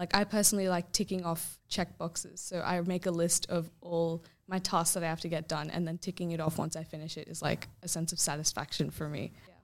like 0.00 0.14
I 0.16 0.24
personally 0.24 0.68
like 0.68 0.90
ticking 0.92 1.24
off 1.24 1.58
check 1.68 1.98
boxes. 1.98 2.40
So 2.40 2.62
I 2.64 2.80
make 2.80 3.04
a 3.04 3.10
list 3.10 3.46
of 3.50 3.70
all 3.82 4.24
my 4.50 4.58
tasks 4.58 4.94
that 4.94 5.04
I 5.04 5.06
have 5.06 5.20
to 5.20 5.28
get 5.28 5.48
done, 5.48 5.70
and 5.70 5.86
then 5.86 5.96
ticking 5.96 6.32
it 6.32 6.40
off 6.40 6.58
once 6.58 6.76
I 6.76 6.82
finish 6.82 7.16
it 7.16 7.28
is 7.28 7.40
like 7.40 7.68
a 7.82 7.88
sense 7.88 8.12
of 8.12 8.18
satisfaction 8.18 8.90
for 8.90 9.08
me. 9.08 9.32
Yeah, 9.46 9.54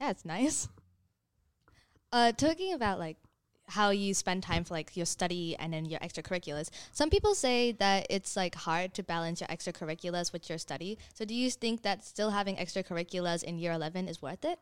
yeah 0.00 0.10
it's 0.10 0.24
nice. 0.24 0.68
Uh, 2.12 2.30
talking 2.30 2.74
about 2.74 2.98
like 2.98 3.16
how 3.66 3.90
you 3.90 4.12
spend 4.12 4.42
time 4.42 4.62
for 4.62 4.74
like 4.74 4.96
your 4.96 5.06
study 5.06 5.56
and 5.58 5.72
then 5.72 5.86
your 5.86 5.98
extracurriculars. 6.00 6.68
Some 6.92 7.10
people 7.10 7.34
say 7.34 7.72
that 7.72 8.06
it's 8.10 8.36
like 8.36 8.54
hard 8.54 8.92
to 8.94 9.02
balance 9.02 9.40
your 9.40 9.48
extracurriculars 9.48 10.32
with 10.32 10.48
your 10.48 10.58
study. 10.58 10.98
So 11.14 11.24
do 11.24 11.34
you 11.34 11.50
think 11.50 11.82
that 11.82 12.04
still 12.04 12.30
having 12.30 12.56
extracurriculars 12.56 13.42
in 13.42 13.58
year 13.58 13.72
11 13.72 14.08
is 14.08 14.20
worth 14.20 14.44
it? 14.44 14.58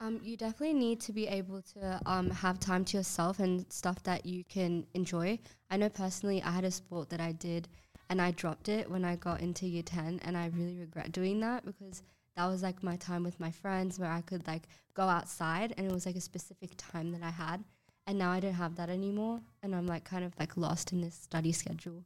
Um, 0.00 0.20
you 0.22 0.36
definitely 0.36 0.74
need 0.74 1.00
to 1.02 1.12
be 1.12 1.28
able 1.28 1.62
to 1.74 2.00
um, 2.06 2.30
have 2.30 2.58
time 2.58 2.84
to 2.86 2.96
yourself 2.96 3.38
and 3.38 3.70
stuff 3.72 4.02
that 4.04 4.26
you 4.26 4.42
can 4.44 4.86
enjoy. 4.94 5.38
I 5.70 5.76
know 5.76 5.88
personally, 5.88 6.42
I 6.42 6.50
had 6.50 6.64
a 6.64 6.70
sport 6.70 7.10
that 7.10 7.20
I 7.20 7.32
did 7.32 7.68
and 8.10 8.20
I 8.20 8.30
dropped 8.30 8.68
it 8.68 8.90
when 8.90 9.04
I 9.04 9.16
got 9.16 9.40
into 9.40 9.66
year 9.66 9.82
10, 9.82 10.20
and 10.24 10.36
I 10.36 10.50
really 10.54 10.76
regret 10.76 11.12
doing 11.12 11.40
that 11.40 11.64
because 11.64 12.02
that 12.36 12.46
was 12.46 12.62
like 12.62 12.82
my 12.82 12.96
time 12.96 13.22
with 13.22 13.38
my 13.40 13.50
friends 13.50 13.98
where 13.98 14.10
I 14.10 14.20
could 14.20 14.46
like 14.46 14.64
go 14.94 15.04
outside 15.04 15.72
and 15.76 15.86
it 15.86 15.92
was 15.92 16.06
like 16.06 16.16
a 16.16 16.20
specific 16.20 16.70
time 16.76 17.12
that 17.12 17.22
I 17.22 17.30
had. 17.30 17.62
And 18.06 18.18
now 18.18 18.30
I 18.30 18.40
don't 18.40 18.52
have 18.52 18.76
that 18.76 18.90
anymore, 18.90 19.40
and 19.62 19.74
I'm 19.74 19.86
like 19.86 20.04
kind 20.04 20.24
of 20.24 20.34
like 20.38 20.56
lost 20.56 20.92
in 20.92 21.00
this 21.00 21.14
study 21.14 21.52
schedule. 21.52 22.04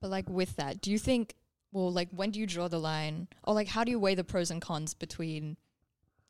But 0.00 0.10
like 0.10 0.28
with 0.28 0.56
that, 0.56 0.80
do 0.80 0.90
you 0.90 0.98
think 0.98 1.34
well 1.72 1.90
like 1.90 2.08
when 2.10 2.30
do 2.30 2.38
you 2.38 2.46
draw 2.46 2.68
the 2.68 2.78
line 2.78 3.26
or 3.42 3.54
like 3.54 3.68
how 3.68 3.82
do 3.82 3.90
you 3.90 3.98
weigh 3.98 4.14
the 4.14 4.22
pros 4.22 4.50
and 4.50 4.62
cons 4.62 4.94
between 4.94 5.56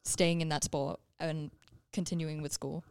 staying 0.04 0.40
in 0.40 0.48
that 0.48 0.64
sport 0.64 1.00
and 1.20 1.50
continuing 1.92 2.40
with 2.40 2.52
school? 2.52 2.84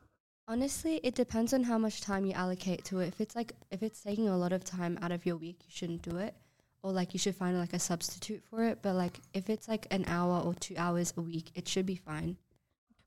Honestly, 0.47 0.99
it 1.03 1.15
depends 1.15 1.53
on 1.53 1.63
how 1.63 1.77
much 1.77 2.01
time 2.01 2.25
you 2.25 2.33
allocate 2.33 2.83
to 2.85 2.99
it. 2.99 3.07
If 3.07 3.21
it's 3.21 3.35
like 3.35 3.53
if 3.71 3.81
it's 3.81 4.01
taking 4.01 4.27
a 4.27 4.37
lot 4.37 4.51
of 4.51 4.63
time 4.65 4.99
out 5.01 5.11
of 5.11 5.25
your 5.25 5.37
week, 5.37 5.57
you 5.61 5.69
shouldn't 5.69 6.01
do 6.01 6.17
it. 6.17 6.35
Or 6.81 6.91
like 6.91 7.13
you 7.13 7.19
should 7.19 7.35
find 7.35 7.57
like 7.57 7.71
a 7.73 7.79
substitute 7.79 8.43
for 8.49 8.63
it. 8.65 8.79
But 8.81 8.95
like 8.95 9.19
if 9.33 9.49
it's 9.49 9.69
like 9.69 9.87
an 9.89 10.03
hour 10.07 10.41
or 10.41 10.53
two 10.53 10.75
hours 10.77 11.13
a 11.15 11.21
week, 11.21 11.51
it 11.55 11.67
should 11.67 11.85
be 11.85 11.95
fine. 11.95 12.35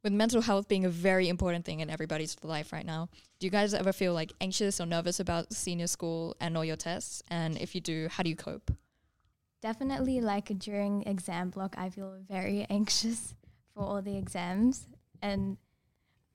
With 0.02 0.14
mental 0.14 0.40
health 0.40 0.68
being 0.68 0.84
a 0.86 0.88
very 0.88 1.28
important 1.28 1.64
thing 1.64 1.80
in 1.80 1.90
everybody's 1.90 2.36
life 2.42 2.72
right 2.72 2.86
now, 2.86 3.08
do 3.38 3.46
you 3.46 3.50
guys 3.50 3.74
ever 3.74 3.92
feel 3.92 4.14
like 4.14 4.32
anxious 4.40 4.80
or 4.80 4.86
nervous 4.86 5.20
about 5.20 5.52
senior 5.52 5.88
school 5.88 6.36
and 6.40 6.56
all 6.56 6.64
your 6.64 6.76
tests? 6.76 7.22
And 7.28 7.58
if 7.58 7.74
you 7.74 7.80
do, 7.80 8.08
how 8.10 8.22
do 8.22 8.30
you 8.30 8.36
cope? 8.36 8.70
Definitely, 9.60 10.20
like 10.20 10.58
during 10.58 11.02
exam 11.02 11.50
block, 11.50 11.74
I 11.76 11.90
feel 11.90 12.16
very 12.28 12.66
anxious 12.70 13.34
for 13.74 13.82
all 13.82 14.00
the 14.00 14.16
exams. 14.16 14.86
And 15.20 15.56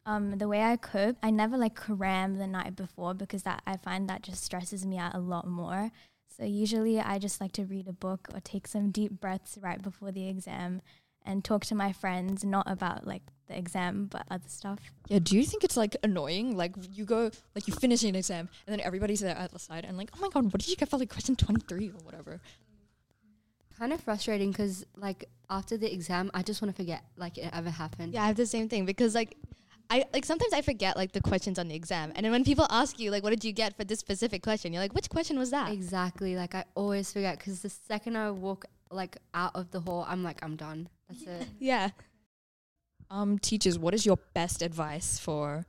um, 0.06 0.38
the 0.38 0.48
way 0.48 0.64
I 0.64 0.78
cope, 0.78 1.18
I 1.22 1.30
never 1.30 1.58
like 1.58 1.76
cram 1.76 2.38
the 2.38 2.48
night 2.48 2.76
before 2.76 3.14
because 3.14 3.44
that 3.44 3.62
I 3.68 3.78
find 3.78 4.10
that 4.10 4.24
just 4.24 4.44
stresses 4.44 4.86
me 4.86 4.98
out 4.98 5.14
a 5.14 5.20
lot 5.20 5.48
more. 5.48 5.92
So 6.38 6.46
usually, 6.46 7.00
I 7.00 7.20
just 7.20 7.40
like 7.40 7.52
to 7.54 7.66
read 7.66 7.88
a 7.88 7.94
book 7.94 8.28
or 8.34 8.40
take 8.40 8.68
some 8.68 8.90
deep 8.90 9.20
breaths 9.20 9.58
right 9.62 9.82
before 9.82 10.12
the 10.12 10.28
exam 10.28 10.82
and 11.24 11.44
talk 11.44 11.66
to 11.66 11.76
my 11.76 11.92
friends, 11.92 12.44
not 12.44 12.70
about 12.70 13.06
like 13.06 13.22
the 13.48 13.58
exam, 13.58 14.08
but 14.10 14.24
other 14.32 14.48
stuff. 14.48 14.80
Yeah, 15.08 15.20
do 15.20 15.38
you 15.38 15.44
think 15.44 15.64
it's 15.64 15.78
like 15.78 15.96
annoying? 16.04 16.58
Like 16.58 16.74
you 16.94 17.06
go, 17.06 17.30
like 17.54 17.68
you 17.68 17.74
finish 17.74 18.04
an 18.04 18.16
exam, 18.16 18.50
and 18.66 18.74
then 18.74 18.80
everybody's 18.80 19.20
there 19.20 19.38
at 19.38 19.52
the 19.52 19.60
side, 19.60 19.86
and 19.86 19.98
like, 19.98 20.10
oh 20.16 20.20
my 20.20 20.30
god, 20.30 20.46
what 20.46 20.62
did 20.62 20.70
you 20.70 20.76
get 20.76 20.90
for 20.90 20.98
like 20.98 21.10
question 21.10 21.36
twenty 21.36 21.62
three 21.62 21.90
or 21.90 22.04
whatever? 22.04 22.40
Kind 23.78 23.94
of 23.94 24.02
frustrating 24.02 24.52
because 24.52 24.86
like 24.96 25.26
after 25.50 25.78
the 25.78 25.92
exam, 25.92 26.32
I 26.34 26.44
just 26.44 26.62
want 26.62 26.76
to 26.76 26.82
forget 26.82 27.04
like 27.18 27.38
it 27.38 27.52
ever 27.54 27.70
happened. 27.70 28.14
Yeah, 28.14 28.24
I 28.24 28.28
have 28.28 28.38
the 28.38 28.46
same 28.46 28.70
thing 28.70 28.86
because 28.86 29.14
like 29.14 29.38
I 29.92 30.06
like 30.14 30.24
sometimes 30.24 30.54
I 30.54 30.62
forget 30.62 30.96
like 30.96 31.12
the 31.12 31.20
questions 31.20 31.60
on 31.60 31.68
the 31.68 31.76
exam. 31.76 32.14
And 32.16 32.24
then 32.24 32.32
when 32.32 32.46
people 32.46 32.66
ask 32.70 32.98
you 32.98 33.12
like 33.12 33.24
what 33.24 33.32
did 33.32 33.44
you 33.44 33.52
get 33.52 33.76
for 33.76 33.84
this 33.84 34.00
specific 34.00 34.42
question, 34.42 34.72
you're 34.72 34.82
like, 34.82 34.96
which 34.96 35.10
question 35.10 35.38
was 35.38 35.52
that? 35.52 35.74
Exactly. 35.74 36.38
Like 36.38 36.56
I 36.56 36.64
always 36.76 37.12
forget 37.12 37.38
because 37.38 37.62
the 37.62 37.70
second 37.70 38.16
I 38.16 38.32
walk 38.32 38.64
like 38.90 39.18
out 39.34 39.52
of 39.54 39.70
the 39.72 39.82
hall, 39.82 40.06
I'm 40.08 40.24
like, 40.24 40.42
I'm 40.44 40.56
done. 40.56 40.88
That's 41.10 41.24
it. 41.24 41.48
Yeah. 41.60 41.90
Um, 43.10 43.38
teachers, 43.38 43.78
what 43.78 43.94
is 43.94 44.06
your 44.06 44.18
best 44.34 44.62
advice 44.62 45.20
for 45.20 45.66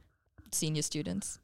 senior 0.53 0.83
students? 0.83 1.41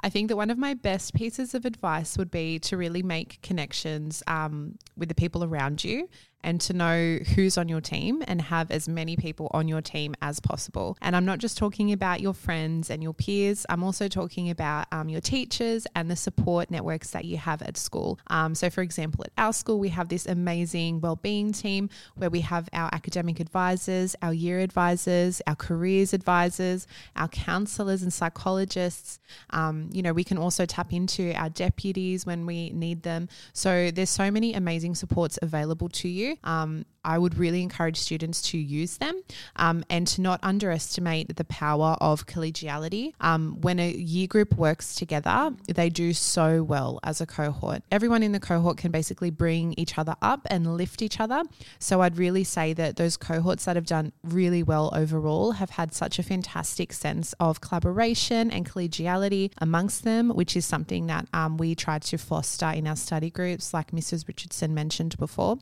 I 0.00 0.08
think 0.08 0.26
that 0.28 0.36
one 0.36 0.50
of 0.50 0.58
my 0.58 0.74
best 0.74 1.14
pieces 1.14 1.54
of 1.54 1.64
advice 1.64 2.18
would 2.18 2.32
be 2.32 2.58
to 2.60 2.76
really 2.76 3.04
make 3.04 3.40
connections 3.42 4.24
um, 4.26 4.76
with 4.96 5.08
the 5.08 5.14
people 5.14 5.44
around 5.44 5.84
you 5.84 6.08
and 6.44 6.60
to 6.62 6.72
know 6.72 7.18
who's 7.34 7.56
on 7.56 7.68
your 7.68 7.80
team 7.80 8.22
and 8.26 8.42
have 8.42 8.70
as 8.70 8.88
many 8.88 9.16
people 9.16 9.50
on 9.52 9.68
your 9.68 9.80
team 9.80 10.14
as 10.20 10.40
possible. 10.40 10.96
And 11.00 11.14
I'm 11.14 11.24
not 11.24 11.38
just 11.38 11.56
talking 11.56 11.92
about 11.92 12.20
your 12.20 12.34
friends 12.34 12.90
and 12.90 13.02
your 13.02 13.14
peers, 13.14 13.64
I'm 13.68 13.84
also 13.84 14.08
talking 14.08 14.50
about 14.50 14.86
um, 14.92 15.08
your 15.08 15.20
teachers 15.20 15.86
and 15.94 16.10
the 16.10 16.16
support 16.16 16.70
networks 16.70 17.10
that 17.10 17.24
you 17.24 17.36
have 17.36 17.62
at 17.62 17.76
school. 17.76 18.18
Um, 18.28 18.54
so, 18.54 18.70
for 18.70 18.82
example, 18.82 19.24
at 19.24 19.32
our 19.38 19.52
school, 19.52 19.78
we 19.78 19.90
have 19.90 20.08
this 20.08 20.26
amazing 20.26 21.00
wellbeing 21.00 21.52
team 21.52 21.90
where 22.16 22.30
we 22.30 22.40
have 22.40 22.68
our 22.72 22.88
academic 22.92 23.40
advisors, 23.40 24.16
our 24.22 24.32
year 24.32 24.60
advisors, 24.60 25.42
our 25.46 25.56
careers 25.56 26.12
advisors, 26.12 26.86
our 27.16 27.28
counselors 27.28 28.02
and 28.02 28.12
psychologists. 28.12 29.18
Um, 29.50 29.90
you 29.92 30.02
know, 30.02 30.12
we 30.12 30.24
can 30.24 30.38
also 30.38 30.66
tap 30.66 30.92
into 30.92 31.32
our 31.34 31.48
deputies 31.48 32.26
when 32.26 32.46
we 32.46 32.70
need 32.70 33.02
them. 33.02 33.28
So, 33.52 33.90
there's 33.90 34.10
so 34.10 34.30
many 34.30 34.54
amazing 34.54 34.94
supports 34.94 35.38
available 35.42 35.88
to 35.90 36.08
you. 36.08 36.31
Um, 36.44 36.84
I 37.04 37.18
would 37.18 37.36
really 37.36 37.62
encourage 37.62 37.96
students 37.96 38.42
to 38.50 38.58
use 38.58 38.98
them 38.98 39.22
um, 39.56 39.84
and 39.90 40.06
to 40.08 40.20
not 40.20 40.40
underestimate 40.42 41.34
the 41.36 41.44
power 41.44 41.96
of 42.00 42.26
collegiality. 42.26 43.12
Um, 43.20 43.60
when 43.60 43.80
a 43.80 43.90
year 43.90 44.28
group 44.28 44.54
works 44.56 44.94
together, 44.94 45.52
they 45.66 45.88
do 45.88 46.12
so 46.12 46.62
well 46.62 47.00
as 47.02 47.20
a 47.20 47.26
cohort. 47.26 47.82
Everyone 47.90 48.22
in 48.22 48.32
the 48.32 48.40
cohort 48.40 48.76
can 48.76 48.92
basically 48.92 49.30
bring 49.30 49.74
each 49.76 49.98
other 49.98 50.14
up 50.22 50.46
and 50.50 50.76
lift 50.76 51.02
each 51.02 51.18
other. 51.18 51.42
So 51.78 52.02
I'd 52.02 52.18
really 52.18 52.44
say 52.44 52.72
that 52.74 52.96
those 52.96 53.16
cohorts 53.16 53.64
that 53.64 53.76
have 53.76 53.86
done 53.86 54.12
really 54.22 54.62
well 54.62 54.92
overall 54.94 55.52
have 55.52 55.70
had 55.70 55.92
such 55.92 56.18
a 56.18 56.22
fantastic 56.22 56.92
sense 56.92 57.34
of 57.40 57.60
collaboration 57.60 58.50
and 58.50 58.68
collegiality 58.68 59.52
amongst 59.58 60.04
them, 60.04 60.30
which 60.30 60.56
is 60.56 60.64
something 60.64 61.06
that 61.06 61.26
um, 61.32 61.56
we 61.56 61.74
try 61.74 61.98
to 61.98 62.16
foster 62.16 62.70
in 62.70 62.86
our 62.86 62.96
study 62.96 63.30
groups, 63.30 63.74
like 63.74 63.90
Mrs. 63.90 64.28
Richardson 64.28 64.72
mentioned 64.72 65.18
before. 65.18 65.58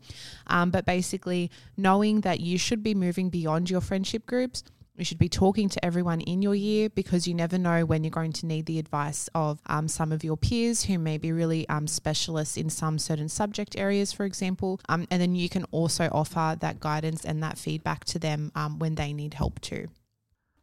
Um, 0.60 0.70
but 0.70 0.84
basically, 0.84 1.50
knowing 1.76 2.20
that 2.20 2.40
you 2.40 2.58
should 2.58 2.82
be 2.82 2.94
moving 2.94 3.30
beyond 3.30 3.70
your 3.70 3.80
friendship 3.80 4.26
groups. 4.26 4.62
You 4.96 5.06
should 5.06 5.18
be 5.18 5.30
talking 5.30 5.70
to 5.70 5.82
everyone 5.82 6.20
in 6.20 6.42
your 6.42 6.54
year 6.54 6.90
because 6.90 7.26
you 7.26 7.32
never 7.32 7.56
know 7.56 7.86
when 7.86 8.04
you're 8.04 8.10
going 8.10 8.34
to 8.34 8.44
need 8.44 8.66
the 8.66 8.78
advice 8.78 9.30
of 9.34 9.58
um, 9.64 9.88
some 9.88 10.12
of 10.12 10.22
your 10.22 10.36
peers 10.36 10.84
who 10.84 10.98
may 10.98 11.16
be 11.16 11.32
really 11.32 11.66
um, 11.70 11.86
specialists 11.86 12.58
in 12.58 12.68
some 12.68 12.98
certain 12.98 13.30
subject 13.30 13.78
areas, 13.78 14.12
for 14.12 14.26
example. 14.26 14.78
Um, 14.90 15.06
and 15.10 15.22
then 15.22 15.34
you 15.34 15.48
can 15.48 15.64
also 15.70 16.10
offer 16.12 16.54
that 16.60 16.80
guidance 16.80 17.24
and 17.24 17.42
that 17.42 17.56
feedback 17.56 18.04
to 18.06 18.18
them 18.18 18.52
um, 18.54 18.78
when 18.78 18.96
they 18.96 19.14
need 19.14 19.32
help 19.32 19.62
too. 19.62 19.86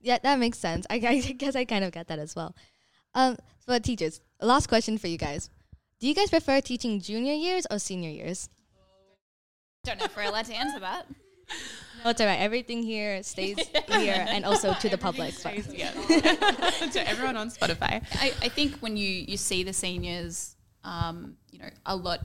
Yeah, 0.02 0.20
that 0.22 0.38
makes 0.38 0.60
sense. 0.60 0.86
I, 0.92 1.00
guess 1.00 1.56
I 1.56 1.66
kind 1.66 1.84
of 1.84 1.92
get 1.92 2.08
that 2.10 2.20
as 2.20 2.36
well. 2.36 2.56
Um, 3.16 3.38
but 3.66 3.84
teachers, 3.84 4.22
last 4.40 4.68
question 4.68 5.00
for 5.00 5.08
you 5.08 5.18
guys. 5.18 5.50
Do 6.00 6.08
you 6.08 6.14
guys 6.14 6.30
prefer 6.30 6.62
teaching 6.62 7.02
junior 7.02 7.34
years 7.34 7.66
or 7.72 7.80
senior 7.80 8.12
years? 8.12 8.50
Don't 9.88 10.00
know 10.00 10.06
if 10.06 10.18
we're 10.18 10.24
allowed 10.24 10.44
to 10.46 10.54
answer 10.54 10.82
that. 10.82 11.08
No, 12.04 12.10
it's 12.10 12.20
all 12.20 12.28
right. 12.28 12.42
Everything 12.42 12.84
here 12.84 13.24
stays 13.24 13.58
here 13.88 14.26
and 14.28 14.44
also 14.44 14.74
to 14.74 14.90
the 14.90 14.98
public. 14.98 15.34
but- 15.42 15.54
to 16.92 17.08
everyone 17.08 17.38
on 17.38 17.50
Spotify. 17.50 18.04
I, 18.16 18.34
I 18.42 18.50
think 18.50 18.76
when 18.80 18.98
you, 18.98 19.08
you 19.10 19.38
see 19.38 19.64
the 19.64 19.72
seniors, 19.72 20.58
um, 20.84 21.38
you 21.52 21.60
know, 21.60 21.70
a 21.86 21.96
lot 21.96 22.20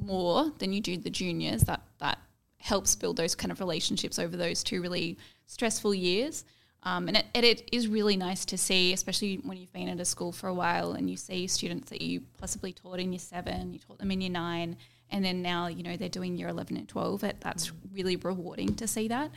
more 0.00 0.50
than 0.56 0.72
you 0.72 0.80
do 0.80 0.96
the 0.96 1.10
juniors, 1.10 1.60
that 1.64 1.82
that 1.98 2.18
helps 2.56 2.96
build 2.96 3.18
those 3.18 3.34
kind 3.34 3.52
of 3.52 3.60
relationships 3.60 4.18
over 4.18 4.34
those 4.34 4.62
two 4.62 4.80
really 4.80 5.18
stressful 5.44 5.92
years. 5.92 6.46
Um, 6.84 7.08
and 7.08 7.18
it, 7.18 7.26
it, 7.34 7.44
it 7.44 7.68
is 7.72 7.88
really 7.88 8.16
nice 8.16 8.46
to 8.46 8.56
see, 8.56 8.94
especially 8.94 9.36
when 9.44 9.58
you've 9.58 9.72
been 9.74 9.90
at 9.90 10.00
a 10.00 10.04
school 10.06 10.32
for 10.32 10.48
a 10.48 10.54
while 10.54 10.92
and 10.92 11.10
you 11.10 11.18
see 11.18 11.46
students 11.46 11.90
that 11.90 12.00
you 12.00 12.22
possibly 12.38 12.72
taught 12.72 13.00
in 13.00 13.12
year 13.12 13.18
seven, 13.18 13.74
you 13.74 13.78
taught 13.78 13.98
them 13.98 14.10
in 14.10 14.22
year 14.22 14.30
nine, 14.30 14.78
and 15.12 15.24
then 15.24 15.42
now 15.42 15.68
you 15.68 15.82
know 15.82 15.96
they're 15.96 16.08
doing 16.08 16.36
year 16.36 16.48
11 16.48 16.76
and 16.76 16.88
12 16.88 17.24
it, 17.24 17.36
that's 17.40 17.70
really 17.92 18.16
rewarding 18.16 18.74
to 18.76 18.86
see 18.88 19.08
that. 19.08 19.30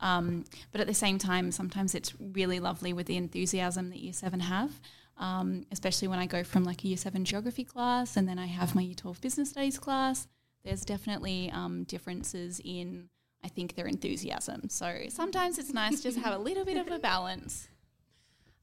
Um, 0.00 0.44
but 0.72 0.80
at 0.80 0.86
the 0.86 0.94
same 0.94 1.18
time 1.18 1.50
sometimes 1.52 1.94
it's 1.94 2.12
really 2.20 2.60
lovely 2.60 2.92
with 2.92 3.06
the 3.06 3.16
enthusiasm 3.16 3.90
that 3.90 3.98
year 3.98 4.12
7 4.12 4.40
have 4.40 4.80
um, 5.18 5.64
especially 5.70 6.08
when 6.08 6.18
i 6.18 6.26
go 6.26 6.42
from 6.42 6.64
like 6.64 6.84
a 6.84 6.88
year 6.88 6.96
7 6.96 7.24
geography 7.24 7.64
class 7.64 8.16
and 8.16 8.28
then 8.28 8.38
i 8.38 8.46
have 8.46 8.74
my 8.74 8.82
year 8.82 8.94
12 8.94 9.20
business 9.20 9.50
studies 9.50 9.78
class. 9.78 10.26
There's 10.64 10.84
definitely 10.84 11.50
um, 11.52 11.84
differences 11.84 12.60
in 12.64 13.08
i 13.44 13.48
think 13.48 13.74
their 13.74 13.86
enthusiasm. 13.86 14.68
So 14.68 15.04
sometimes 15.08 15.58
it's 15.58 15.72
nice 15.72 16.02
just 16.02 16.18
have 16.18 16.34
a 16.34 16.38
little 16.38 16.64
bit 16.64 16.76
of 16.76 16.90
a 16.90 16.98
balance 17.10 17.68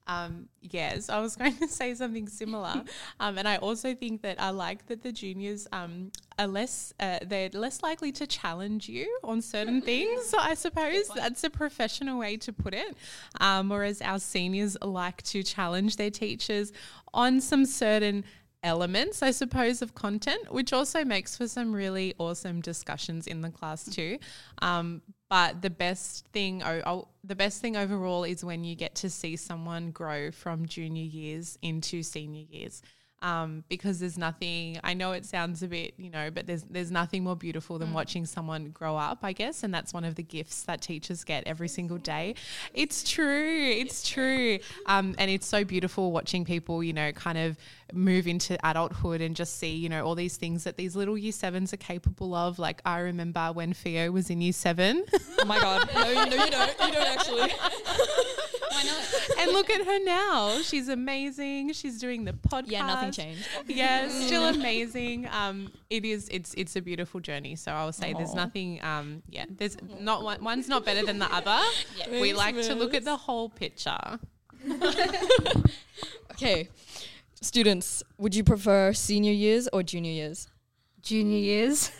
Um, 0.10 0.50
yes, 0.62 1.08
I 1.10 1.20
was 1.20 1.36
going 1.42 1.56
to 1.58 1.68
say 1.68 1.94
something 1.94 2.28
similar, 2.28 2.84
um, 3.20 3.38
and 3.38 3.48
I 3.48 3.58
also 3.58 3.94
think 3.94 4.24
that 4.24 4.42
I 4.42 4.50
like 4.50 4.88
that 4.88 5.04
the 5.04 5.12
juniors 5.12 5.68
um, 5.72 6.12
are 6.38 6.48
less 6.48 6.94
uh, 7.00 7.20
they're 7.26 7.50
less 7.50 7.84
likely 7.84 8.12
to 8.14 8.26
challenge 8.26 8.90
you 8.90 9.20
on 9.24 9.42
certain 9.42 9.82
things. 9.90 10.26
So 10.26 10.40
I 10.40 10.56
suppose 10.56 11.08
that's 11.10 11.44
a 11.44 11.50
professional 11.50 12.18
way 12.18 12.38
to 12.38 12.52
put 12.52 12.74
it. 12.74 12.98
Um, 13.40 13.70
whereas 13.70 14.02
our 14.02 14.20
seniors 14.20 14.76
like 14.82 15.22
to 15.24 15.44
challenge 15.44 15.98
their 15.98 16.12
teachers 16.12 16.74
on 17.14 17.40
some 17.40 17.66
certain 17.66 18.24
elements, 18.64 19.22
I 19.22 19.32
suppose, 19.32 19.82
of 19.82 19.96
content, 19.96 20.52
which 20.52 20.74
also 20.74 21.06
makes 21.06 21.38
for 21.38 21.48
some 21.48 21.74
really 21.74 22.14
awesome 22.18 22.62
discussions 22.62 23.28
in 23.28 23.42
the 23.42 23.50
class 23.50 23.86
too. 23.86 24.18
Um, 24.62 25.02
but 25.30 25.62
the 25.62 25.70
best 25.70 26.26
thing, 26.34 26.64
oh, 26.64 26.82
oh, 26.86 27.08
the 27.30 27.36
best 27.36 27.62
thing 27.62 27.78
overall 27.78 28.24
is 28.24 28.44
when 28.44 28.64
you 28.64 28.76
get 28.76 28.96
to 28.96 29.10
see 29.10 29.36
someone 29.36 29.92
grow 29.92 30.32
from 30.32 30.66
junior 30.66 31.04
years 31.04 31.60
into 31.62 32.02
senior 32.02 32.44
years. 32.50 32.82
Um, 33.22 33.64
because 33.68 34.00
there's 34.00 34.18
nothing. 34.18 34.80
I 34.84 34.94
know 34.94 35.12
it 35.12 35.26
sounds 35.26 35.62
a 35.62 35.68
bit, 35.68 35.94
you 35.98 36.10
know, 36.10 36.32
but 36.32 36.48
there's 36.48 36.64
there's 36.64 36.92
nothing 36.92 37.24
more 37.24 37.36
beautiful 37.36 37.78
than 37.78 37.92
watching 37.94 38.26
someone 38.26 38.70
grow 38.70 38.96
up. 38.96 39.20
I 39.24 39.34
guess, 39.34 39.64
and 39.64 39.74
that's 39.74 39.94
one 39.94 40.06
of 40.06 40.16
the 40.16 40.24
gifts 40.24 40.64
that 40.64 40.82
teachers 40.82 41.24
get 41.24 41.46
every 41.46 41.68
single 41.68 41.98
day. 41.98 42.36
It's 42.74 43.10
true. 43.10 43.72
It's 43.72 44.08
true. 44.08 44.60
Um, 44.86 45.16
and 45.18 45.30
it's 45.30 45.48
so 45.48 45.64
beautiful 45.64 46.12
watching 46.12 46.46
people, 46.46 46.84
you 46.84 46.94
know, 46.94 47.12
kind 47.12 47.38
of 47.38 47.58
move 47.94 48.28
into 48.28 48.58
adulthood 48.68 49.22
and 49.22 49.36
just 49.36 49.58
see, 49.58 49.76
you 49.76 49.90
know, 49.90 50.06
all 50.06 50.16
these 50.16 50.38
things 50.38 50.64
that 50.64 50.78
these 50.78 50.96
little 50.96 51.18
year 51.18 51.32
sevens 51.32 51.74
are 51.74 51.78
capable 51.78 52.34
of. 52.34 52.60
Like 52.60 52.82
I 52.86 53.00
remember 53.00 53.52
when 53.54 53.74
Theo 53.74 54.12
was 54.12 54.30
in 54.30 54.42
year 54.42 54.54
seven. 54.54 55.06
Oh 55.40 55.46
my 55.46 55.60
god. 55.60 55.90
No, 55.94 56.04
no, 56.04 56.46
you 56.46 56.52
don't. 56.52 56.70
You 56.70 56.94
don't 56.94 57.20
actually. 57.20 57.52
Why 58.70 58.84
not? 58.84 59.14
and 59.40 59.52
look 59.52 59.70
at 59.70 59.86
her 59.86 60.00
now. 60.04 60.62
She's 60.62 60.90
amazing. 60.90 61.74
She's 61.74 62.00
doing 62.00 62.26
the 62.26 62.34
podcast. 62.34 62.72
Yeah, 62.72 62.86
nothing 62.86 63.12
changed. 63.12 63.48
Yeah, 63.68 64.08
still 64.10 64.46
amazing. 64.46 65.28
Um, 65.32 65.72
it 65.90 66.06
is. 66.06 66.30
It's 66.32 66.54
it's 66.56 66.76
a 66.76 66.82
beautiful 66.82 67.20
journey. 67.20 67.56
So 67.56 67.72
I 67.72 67.86
will 67.86 67.92
say 67.92 68.14
there's 68.14 68.36
nothing. 68.36 68.84
Um, 68.84 69.24
yeah, 69.30 69.46
there's 69.50 69.78
not 70.00 70.24
one. 70.24 70.44
One's 70.44 70.68
not 70.68 70.86
better 70.86 71.06
than 71.06 71.20
the 71.20 71.34
other. 71.34 71.60
we 72.12 72.34
Thanks, 72.34 72.38
like 72.38 72.56
to 72.64 72.76
look 72.76 72.94
at 72.94 73.06
the 73.06 73.18
whole 73.18 73.50
picture. 73.50 74.20
Okay, 76.42 76.70
students, 77.42 78.02
would 78.18 78.34
you 78.34 78.46
prefer 78.46 78.94
senior 78.94 79.34
years 79.34 79.68
or 79.74 79.84
junior 79.84 80.12
years? 80.12 80.48
Junior 81.02 81.38
years. 81.38 81.92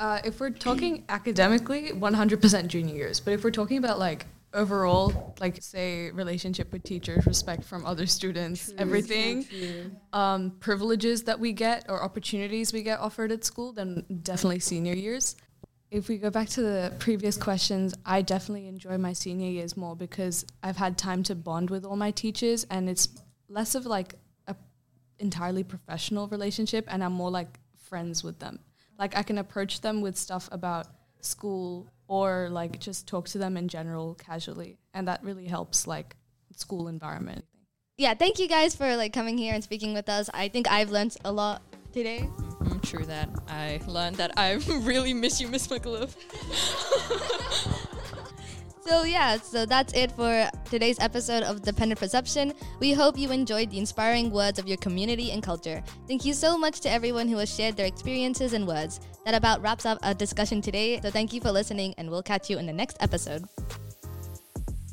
Uh, 0.00 0.18
if 0.24 0.40
we're 0.40 0.50
talking 0.50 1.04
academically, 1.08 1.92
100% 1.92 2.66
junior 2.66 2.94
years. 2.96 3.20
But 3.20 3.34
if 3.34 3.44
we're 3.44 3.52
talking 3.52 3.78
about 3.78 4.00
like 4.00 4.26
overall, 4.56 5.36
like 5.38 5.62
say 5.62 6.10
relationship 6.10 6.72
with 6.72 6.82
teachers, 6.82 7.26
respect 7.26 7.62
from 7.62 7.84
other 7.86 8.06
students, 8.06 8.72
everything, 8.78 9.46
um, 10.12 10.50
privileges 10.58 11.24
that 11.24 11.38
we 11.38 11.52
get 11.52 11.84
or 11.88 12.02
opportunities 12.02 12.72
we 12.72 12.82
get 12.82 12.98
offered 12.98 13.30
at 13.30 13.44
school, 13.44 13.72
then 13.72 14.04
definitely 14.22 14.58
senior 14.58 14.94
years. 14.94 15.36
If 15.90 16.08
we 16.08 16.18
go 16.18 16.30
back 16.30 16.48
to 16.50 16.62
the 16.62 16.92
previous 16.98 17.36
questions, 17.36 17.94
I 18.04 18.22
definitely 18.22 18.66
enjoy 18.66 18.98
my 18.98 19.12
senior 19.12 19.50
years 19.50 19.76
more 19.76 19.94
because 19.94 20.44
I've 20.62 20.76
had 20.76 20.98
time 20.98 21.22
to 21.24 21.34
bond 21.34 21.70
with 21.70 21.84
all 21.84 21.96
my 21.96 22.10
teachers 22.10 22.64
and 22.70 22.88
it's 22.88 23.08
less 23.48 23.74
of 23.74 23.86
like 23.86 24.14
a 24.48 24.56
entirely 25.18 25.62
professional 25.62 26.26
relationship 26.28 26.86
and 26.88 27.04
I'm 27.04 27.12
more 27.12 27.30
like 27.30 27.60
friends 27.76 28.24
with 28.24 28.38
them. 28.40 28.58
Like 28.98 29.16
I 29.16 29.22
can 29.22 29.38
approach 29.38 29.82
them 29.82 30.00
with 30.00 30.16
stuff 30.16 30.48
about 30.50 30.88
school 31.20 31.86
or 32.08 32.48
like 32.50 32.78
just 32.78 33.06
talk 33.06 33.28
to 33.28 33.38
them 33.38 33.56
in 33.56 33.68
general 33.68 34.14
casually 34.14 34.78
and 34.94 35.08
that 35.08 35.22
really 35.22 35.46
helps 35.46 35.86
like 35.86 36.16
school 36.54 36.88
environment. 36.88 37.44
Yeah, 37.98 38.14
thank 38.14 38.38
you 38.38 38.48
guys 38.48 38.74
for 38.74 38.96
like 38.96 39.12
coming 39.12 39.38
here 39.38 39.54
and 39.54 39.64
speaking 39.64 39.94
with 39.94 40.08
us. 40.08 40.28
I 40.34 40.48
think 40.48 40.70
I've 40.70 40.90
learned 40.90 41.16
a 41.24 41.32
lot 41.32 41.62
today. 41.92 42.28
Mm, 42.60 42.82
true 42.82 43.04
that. 43.06 43.30
I 43.48 43.80
learned 43.86 44.16
that 44.16 44.32
I 44.36 44.52
really 44.82 45.14
miss 45.14 45.40
you, 45.40 45.48
Miss 45.48 45.66
Micallef. 45.66 46.14
So 48.86 49.02
yeah, 49.02 49.36
so 49.36 49.66
that's 49.66 49.92
it 49.94 50.12
for 50.12 50.48
today's 50.70 51.00
episode 51.00 51.42
of 51.42 51.62
the 51.62 51.72
Penrith 51.72 51.98
Perception. 51.98 52.52
We 52.78 52.92
hope 52.92 53.18
you 53.18 53.32
enjoyed 53.32 53.72
the 53.72 53.78
inspiring 53.78 54.30
words 54.30 54.60
of 54.60 54.68
your 54.68 54.76
community 54.76 55.32
and 55.32 55.42
culture. 55.42 55.82
Thank 56.06 56.24
you 56.24 56.32
so 56.32 56.56
much 56.56 56.78
to 56.82 56.88
everyone 56.88 57.26
who 57.26 57.36
has 57.38 57.52
shared 57.52 57.76
their 57.76 57.86
experiences 57.86 58.52
and 58.52 58.64
words. 58.64 59.00
That 59.26 59.34
about 59.34 59.60
wraps 59.60 59.84
up 59.84 59.98
our 60.04 60.14
discussion 60.14 60.62
today. 60.62 61.00
So 61.00 61.10
thank 61.10 61.32
you 61.32 61.40
for 61.40 61.50
listening 61.50 61.94
and 61.98 62.08
we'll 62.08 62.22
catch 62.22 62.48
you 62.48 62.58
in 62.58 62.66
the 62.66 62.72
next 62.72 62.96
episode. 63.00 63.42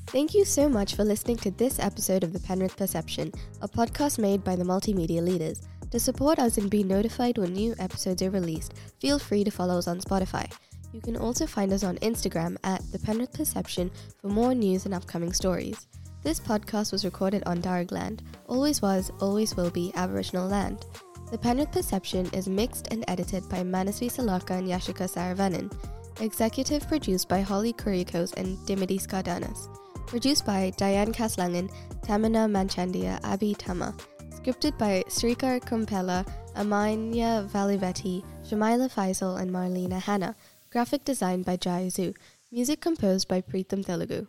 Thank 0.07 0.33
you 0.33 0.43
so 0.43 0.67
much 0.67 0.95
for 0.95 1.03
listening 1.03 1.37
to 1.37 1.51
this 1.51 1.77
episode 1.77 2.23
of 2.23 2.33
The 2.33 2.39
Penrith 2.39 2.75
Perception, 2.75 3.31
a 3.61 3.67
podcast 3.67 4.17
made 4.17 4.43
by 4.43 4.55
the 4.55 4.63
multimedia 4.63 5.21
leaders. 5.21 5.61
To 5.91 5.99
support 5.99 6.39
us 6.39 6.57
and 6.57 6.67
be 6.67 6.83
notified 6.83 7.37
when 7.37 7.53
new 7.53 7.75
episodes 7.77 8.23
are 8.23 8.31
released, 8.31 8.73
feel 8.99 9.19
free 9.19 9.43
to 9.43 9.51
follow 9.51 9.77
us 9.77 9.87
on 9.87 10.01
Spotify. 10.01 10.51
You 10.93 11.01
can 11.01 11.15
also 11.15 11.45
find 11.45 11.71
us 11.71 11.83
on 11.83 11.97
Instagram 11.97 12.57
at 12.63 12.81
The 12.91 12.97
Penrith 12.97 13.33
Perception 13.33 13.91
for 14.19 14.29
more 14.29 14.55
news 14.55 14.85
and 14.85 14.95
upcoming 14.95 15.33
stories. 15.33 15.85
This 16.23 16.39
podcast 16.39 16.91
was 16.91 17.05
recorded 17.05 17.43
on 17.45 17.61
Darug 17.61 17.91
land, 17.91 18.23
always 18.47 18.81
was, 18.81 19.11
always 19.19 19.55
will 19.55 19.69
be 19.69 19.91
Aboriginal 19.93 20.47
land. 20.47 20.87
The 21.33 21.39
Penrith 21.39 21.71
Perception 21.71 22.27
is 22.27 22.47
mixed 22.47 22.89
and 22.91 23.03
edited 23.07 23.49
by 23.49 23.63
Manasvi 23.63 24.05
Salaka 24.05 24.51
and 24.51 24.67
Yashika 24.67 25.09
Saravanan. 25.09 25.73
Executive 26.21 26.87
produced 26.87 27.27
by 27.27 27.41
Holly 27.41 27.73
Kuriakos 27.73 28.37
and 28.37 28.63
Dimity 28.67 28.99
Skardanas. 28.99 29.67
Produced 30.05 30.45
by 30.45 30.71
Diane 30.77 31.11
Kaslangan, 31.11 31.73
Tamina 32.01 32.45
Manchandia, 32.47 33.19
Abhi 33.21 33.57
Tama. 33.57 33.95
Scripted 34.29 34.77
by 34.77 35.03
Srikar 35.07 35.59
Kumpella, 35.59 36.23
Amanya 36.55 37.49
Valivetti, 37.49 38.23
Jamila 38.47 38.87
Faisal, 38.87 39.41
and 39.41 39.49
Marlena 39.49 39.99
Hanna. 39.99 40.35
Graphic 40.69 41.03
design 41.03 41.41
by 41.41 41.57
Jai 41.57 41.85
Zhu. 41.87 42.15
Music 42.51 42.79
composed 42.79 43.27
by 43.27 43.41
Preetham 43.41 43.83
Telugu. 43.83 44.27